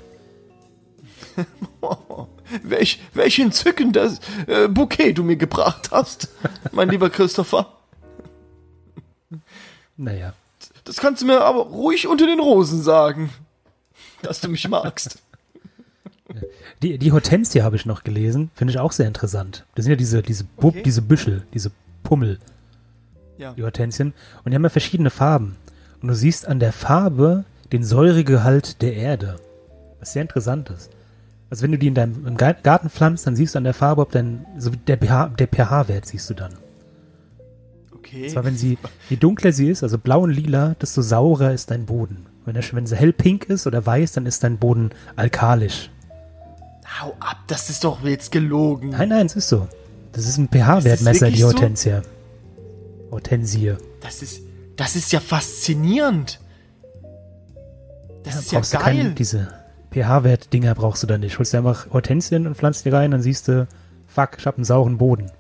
[2.63, 6.29] Welch, welch entzückendes äh, Bouquet du mir gebracht hast,
[6.71, 7.67] mein lieber Christopher.
[9.97, 10.33] naja.
[10.83, 13.29] Das kannst du mir aber ruhig unter den Rosen sagen,
[14.21, 15.19] dass du mich magst.
[16.81, 19.65] Die, die Hortensie habe ich noch gelesen, finde ich auch sehr interessant.
[19.75, 20.83] Das sind ja diese, diese, Bub, Okay.
[20.83, 21.71] diese Büschel, diese
[22.03, 22.39] Pummel,
[23.37, 23.53] Ja.
[23.53, 24.13] die Hortensien.
[24.43, 25.57] Und die haben ja verschiedene Farben.
[26.01, 29.37] Und du siehst an der Farbe den Säuregehalt der Erde.
[29.99, 30.89] Was sehr interessant ist.
[31.51, 34.11] Also wenn du die in deinem Garten pflanzt, dann siehst du an der Farbe, ob
[34.11, 36.53] dein, so der pH, der pH-Wert siehst du dann.
[37.93, 38.29] Okay.
[38.29, 38.77] Zwar wenn sie,
[39.09, 42.25] je dunkler sie ist, also blau und lila, desto saurer ist dein Boden.
[42.45, 45.91] Wenn, er, wenn sie hell pink ist oder weiß, dann ist dein Boden alkalisch.
[47.01, 48.89] Hau ab, das ist doch jetzt gelogen.
[48.91, 49.67] Nein, nein, es ist so.
[50.13, 51.47] Das ist ein Ist pH-Wertmesser, die so?
[51.47, 52.01] Hortensia.
[53.11, 53.75] Hortensie.
[53.99, 54.41] Das ist,
[54.77, 56.39] das ist ja faszinierend.
[58.23, 58.85] Das ist ja brauchst du geil.
[58.97, 59.47] keine- diese
[59.91, 61.37] pH-Wert-Dinger brauchst du da nicht.
[61.37, 63.67] Holst dir einfach Hortensien und pflanzt die rein, dann siehst du,
[64.07, 65.31] fuck, ich hab einen sauren Boden.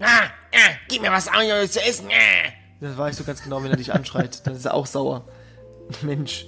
[0.00, 2.06] Ah, ah, gib mir was anderes zu essen.
[2.08, 2.52] Ah.
[2.80, 4.46] Das weißt du ganz genau, wenn er dich anschreit.
[4.46, 5.24] Dann ist er auch sauer.
[6.02, 6.46] Mensch.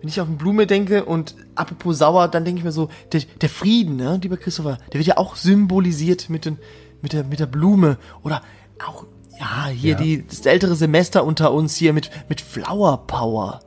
[0.00, 3.22] Wenn ich auf eine Blume denke und apropos sauer, dann denke ich mir so, der,
[3.40, 6.58] der Frieden, ne, lieber Christopher, der wird ja auch symbolisiert mit, den,
[7.02, 7.98] mit, der, mit der Blume.
[8.22, 8.42] Oder
[8.86, 9.06] auch,
[9.38, 9.98] ja, hier Ja.
[9.98, 13.60] Die, das ältere Semester unter uns hier mit, mit Flower Power.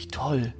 [0.00, 0.54] Wie toll.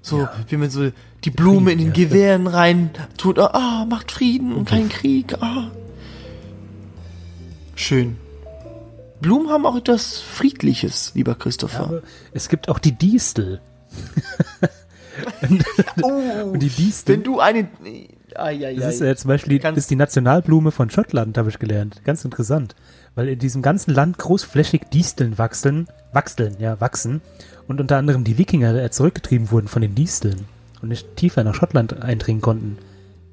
[0.00, 0.90] So, wie man so
[1.24, 2.08] die Blume in den Frieden, ja.
[2.08, 3.38] Gewehren rein tut.
[3.38, 5.34] Ah, macht Frieden und keinen Krieg.
[5.42, 5.70] Ah.
[7.74, 8.16] Schön.
[9.20, 11.84] Blumen haben auch etwas Friedliches, lieber Christopher.
[11.84, 13.60] Aber es gibt auch die Distel.
[16.02, 17.68] oh, die Distel, wenn du eine.
[18.34, 18.80] Ah, ja, ja.
[18.80, 22.02] das ist äh, zum Beispiel die, ist die Nationalblume von Schottland, habe ich gelernt.
[22.04, 22.74] Ganz interessant.
[23.14, 27.20] Weil in diesem ganzen Land großflächig Disteln wachsen, wachseln, ja, wachsen.
[27.66, 30.46] Und unter anderem die Wikinger zurückgetrieben wurden von den Disteln.
[30.80, 32.78] Und nicht tiefer nach Schottland eindringen konnten.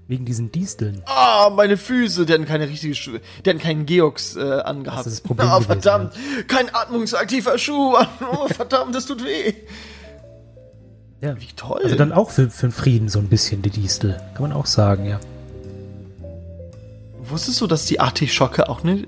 [0.07, 1.01] Wegen diesen Disteln.
[1.05, 3.21] Ah, meine Füße, die hatten keine richtige Schuhe.
[3.43, 4.99] Die hatten keinen Georgs äh, angehabt.
[4.99, 6.13] Das ist das Problem Ah, gewesen, verdammt.
[6.47, 7.95] Kein atmungsaktiver Schuh.
[8.31, 9.53] Oh, verdammt, das tut weh.
[11.21, 11.39] Ja.
[11.39, 11.81] Wie toll.
[11.83, 14.19] Also dann auch für, für den Frieden so ein bisschen, die Distel.
[14.33, 15.19] Kann man auch sagen, ja.
[17.23, 19.07] Wusstest du, dass die Artischocke auch eine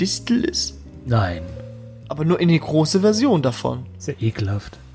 [0.00, 0.78] Distel ist?
[1.06, 1.42] Nein.
[2.08, 3.86] Aber nur in die große Version davon.
[3.98, 4.78] Sehr ekelhaft.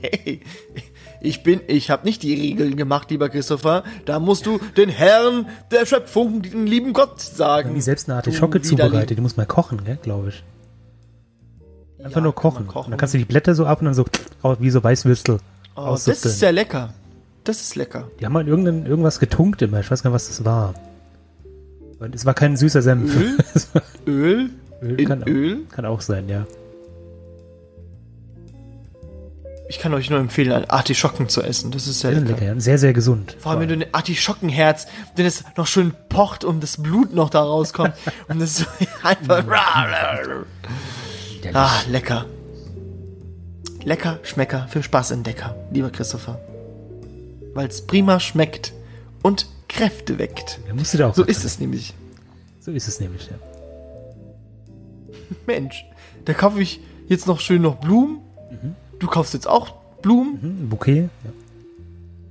[0.00, 0.40] Hey,
[1.20, 3.84] ich bin, ich habe nicht die Regeln gemacht, lieber Christopher.
[4.04, 7.74] Da musst du den Herrn der Schöpfung, den lieben Gott sagen.
[7.76, 10.44] Wie selbst eine Artischocke zubereitet, die muss man kochen, gell, glaube ich.
[12.04, 12.66] Einfach Ja, nur kochen.
[12.66, 12.90] kochen.
[12.90, 14.04] Dann kannst du die Blätter so ab und dann so
[14.42, 15.38] oh, wie so Weißwürstel
[15.76, 16.92] Oh, das ist sehr lecker.
[17.44, 18.08] Das ist lecker.
[18.20, 19.80] Die haben mal irgendein, irgendwas getunkt immer.
[19.80, 20.74] Ich weiß gar nicht, was das war.
[22.02, 23.14] Und es war kein süßer Senf.
[23.14, 23.38] Öl?
[23.54, 23.68] Es
[24.06, 24.50] Öl?
[24.82, 25.62] Öl, kann, Öl?
[25.68, 26.44] Auch, kann auch sein, ja.
[29.68, 31.70] Ich kann euch nur empfehlen, Artischocken zu essen.
[31.70, 32.40] Das ist sehr Sehr lecker.
[32.40, 32.60] lecker, ja.
[32.60, 33.36] Sehr, sehr gesund.
[33.38, 37.30] Vor allem, wenn du ein Artischockenherz, wenn es noch schön pocht und das Blut noch
[37.30, 37.94] da rauskommt.
[38.28, 38.64] und das so
[39.04, 39.46] einfach.
[39.46, 41.56] Widerlich.
[41.56, 42.26] Ah, lecker.
[43.84, 46.40] Lecker, Schmecker für Spaßentdecker, lieber Christopher.
[47.54, 48.72] Weil's prima schmeckt
[49.22, 50.60] und Kräfte weckt.
[50.68, 51.94] Da musst du da auch So ist es nämlich.
[52.60, 53.36] So ist es nämlich, ja.
[55.46, 55.84] Mensch,
[56.24, 58.18] da kaufe ich jetzt noch schön noch Blumen.
[58.98, 61.08] Du kaufst jetzt auch Blumen, Hm, ein Bouquet.
[61.24, 61.30] Ja.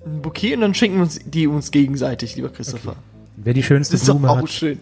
[0.06, 2.96] ein Bouquet und dann schenken wir uns die uns gegenseitig, lieber Christopher.
[3.38, 4.80] Wer die schönste ist doch Blume auch hat, schön.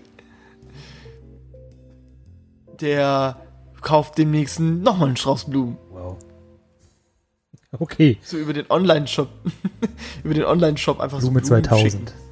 [2.81, 3.37] Der
[3.81, 5.77] kauft demnächst nochmal einen Strauß Blumen.
[5.91, 6.17] wow.
[7.71, 9.29] Okay, So über den Online-Shop.
[10.23, 11.91] über den Online-Shop einfach Blume so Blumen 2000.
[11.91, 12.28] schicken.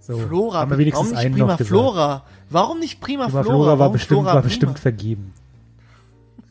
[0.00, 1.68] So, Flora, haben wir wenigstens warum nicht einen Prima gesagt.
[1.68, 2.24] Flora?
[2.50, 3.44] Warum nicht Prima, Prima Flora?
[3.56, 5.32] Flora war Warum bestimmt, Flora war bestimmt vergeben.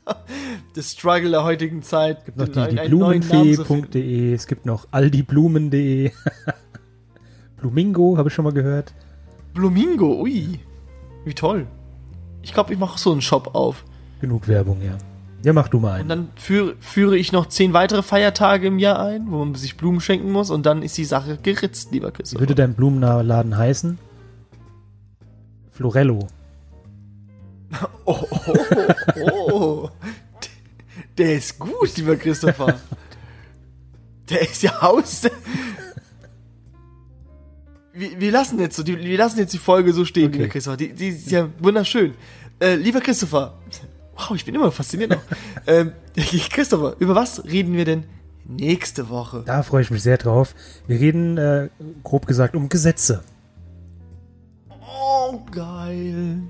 [0.76, 2.26] Das Struggle der heutigen Zeit.
[2.26, 2.88] Gibt noch die, die.
[2.88, 6.12] Blumenfee.de, es gibt noch aldiblumen.de.
[7.58, 8.94] Blumingo, habe ich schon mal gehört.
[9.54, 10.60] Blumingo, ui.
[11.26, 11.68] Wie toll.
[12.42, 13.86] Ich glaube, ich mache so einen Shop auf.
[14.20, 14.98] Genug Werbung, ja.
[15.44, 16.10] Ja, mach du mal Und einen.
[16.10, 20.00] dann führe, führe ich noch zehn weitere Feiertage im Jahr ein, wo man sich Blumen
[20.02, 22.42] schenken muss und dann ist die Sache geritzt, lieber Wie Christopher.
[22.42, 24.00] würde dein Blumenladen heißen?
[25.72, 26.28] Florello.
[28.06, 28.56] Oh, oh,
[29.16, 29.90] oh, oh.
[31.18, 32.80] Der ist gut, lieber Christopher.
[34.30, 35.24] Der ist ja aus.
[37.94, 40.38] Wir, wir lassen jetzt so, die, wir lassen jetzt die Folge so stehen, Okay.
[40.38, 40.78] lieber Christopher.
[40.78, 42.16] Die, die ist ja wunderschön.
[42.60, 43.58] Äh, lieber Christopher.
[44.16, 45.22] Wow, ich bin immer fasziniert noch.
[45.68, 45.92] ähm,
[46.50, 48.06] Christopher, über was reden wir denn
[48.46, 49.44] nächste Woche?
[49.46, 50.56] Da freue ich mich sehr drauf.
[50.88, 51.70] Wir reden, äh,
[52.04, 53.24] grob gesagt, um Gesetze.
[54.70, 56.42] Oh, geil.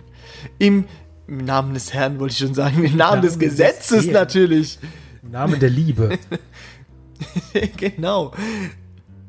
[0.59, 0.86] Im,
[1.28, 2.78] Im Namen des Herrn wollte ich schon sagen.
[2.78, 4.13] Im Namen Namen des des Gesetzes Herrn.
[4.13, 4.80] natürlich.
[5.21, 6.17] Im Namen der Liebe.
[7.78, 8.34] genau.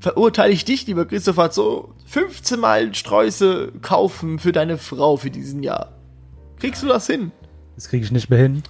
[0.01, 5.63] Verurteile ich dich, lieber Christopher, so 15 Mal Sträuße kaufen für deine Frau für diesen
[5.63, 5.93] Jahr.
[6.59, 7.33] Kriegst du das hin?
[7.77, 8.63] Das kriege ich nicht mehr hin.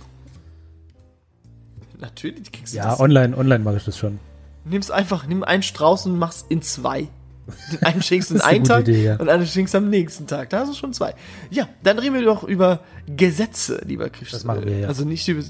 [1.98, 3.00] Natürlich kriegst du Ja, das.
[3.00, 4.18] online, online mache ich das schon.
[4.64, 7.08] Nimm's einfach, nimm einen Strauß und mach's in zwei.
[7.72, 9.16] Den einen schenkst du einen Tag Idee, ja.
[9.16, 10.50] und einen schenkst du am nächsten Tag.
[10.50, 11.14] Da hast du schon zwei.
[11.50, 14.36] Ja, dann reden wir doch über Gesetze, lieber Christopher.
[14.36, 14.88] Das machen wir, ja.
[14.88, 15.42] Also nicht über,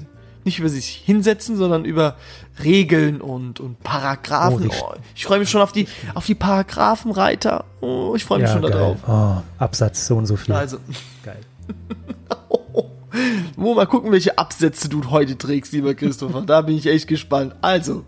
[0.43, 2.17] nicht über sich hinsetzen, sondern über
[2.63, 4.69] Regeln und, und Paragraphen.
[4.69, 4.91] Oh.
[4.91, 7.65] Oh, ich freue mich schon auf die, auf die Paragraphenreiter.
[7.81, 8.71] Oh, ich freue mich Ja, schon geil.
[8.71, 8.97] darauf.
[9.07, 10.53] Oh, Absatz, so und so viel.
[10.53, 10.77] Also,
[11.23, 11.39] Geil.
[13.55, 16.41] wo mal gucken, welche Absätze du heute trägst, lieber Christopher.
[16.41, 17.55] da bin ich echt gespannt.
[17.61, 18.03] Also,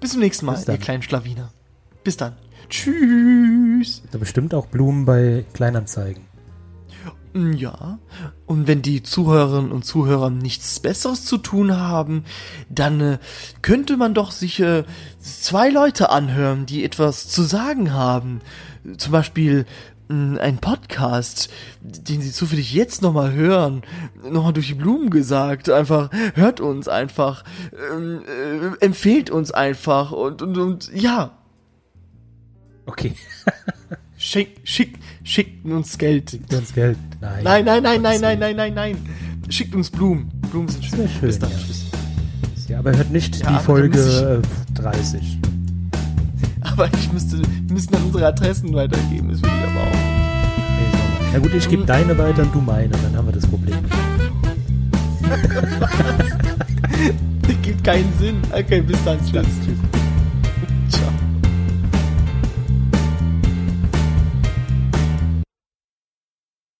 [0.00, 1.52] bis zum nächsten Mal, Bis ihr kleinen Schlawiner.
[2.02, 2.36] Bis dann.
[2.70, 4.02] Tschüss.
[4.10, 6.24] Da bestimmt auch Blumen bei Kleinanzeigen.
[7.32, 7.98] Mm, Ja,
[8.46, 12.24] und wenn die Zuhörerinnen und Zuhörer nichts Besseres zu tun haben,
[12.68, 13.18] dann äh,
[13.62, 14.84] könnte man doch sich äh,
[15.20, 18.40] zwei Leute anhören, die etwas zu sagen haben.
[18.96, 19.66] Zum Beispiel
[20.08, 21.50] mh, ein Podcast,
[21.82, 23.82] den sie zufällig jetzt nochmal hören,
[24.28, 27.44] nochmal durch die Blumen gesagt, einfach hört uns einfach,
[27.92, 31.36] ähm, äh, empfehlt uns einfach und, und, und ja,
[32.90, 33.12] Okay.
[34.18, 36.32] schick, schick, schickt uns Geld.
[36.32, 36.98] Gibt uns Geld.
[37.20, 37.44] Nein.
[37.44, 38.96] Nein, nein, nein, nein, nein, nein, nein, nein.
[39.48, 40.28] Schickt uns Blumen.
[40.50, 41.08] Blumen sind schön.
[41.08, 41.50] schön, Bis dann.
[41.50, 41.56] ja.
[41.58, 41.84] Tschüss.
[42.68, 45.38] Ja, aber hört nicht Ja, die Folge äh, 30.
[46.62, 49.28] Aber ich müsste, wir müssen dann unsere Adressen weitergeben.
[49.30, 51.32] Das will ich aber auch.
[51.32, 53.78] Na gut, ich gebe deine weiter und du meine, dann haben wir das Problem.
[57.42, 58.40] Das gibt keinen Sinn.
[58.52, 59.18] Okay, bis dann.
[59.18, 59.32] Tschüss.
[59.32, 59.78] Tschüss.
[60.90, 61.10] Ciao.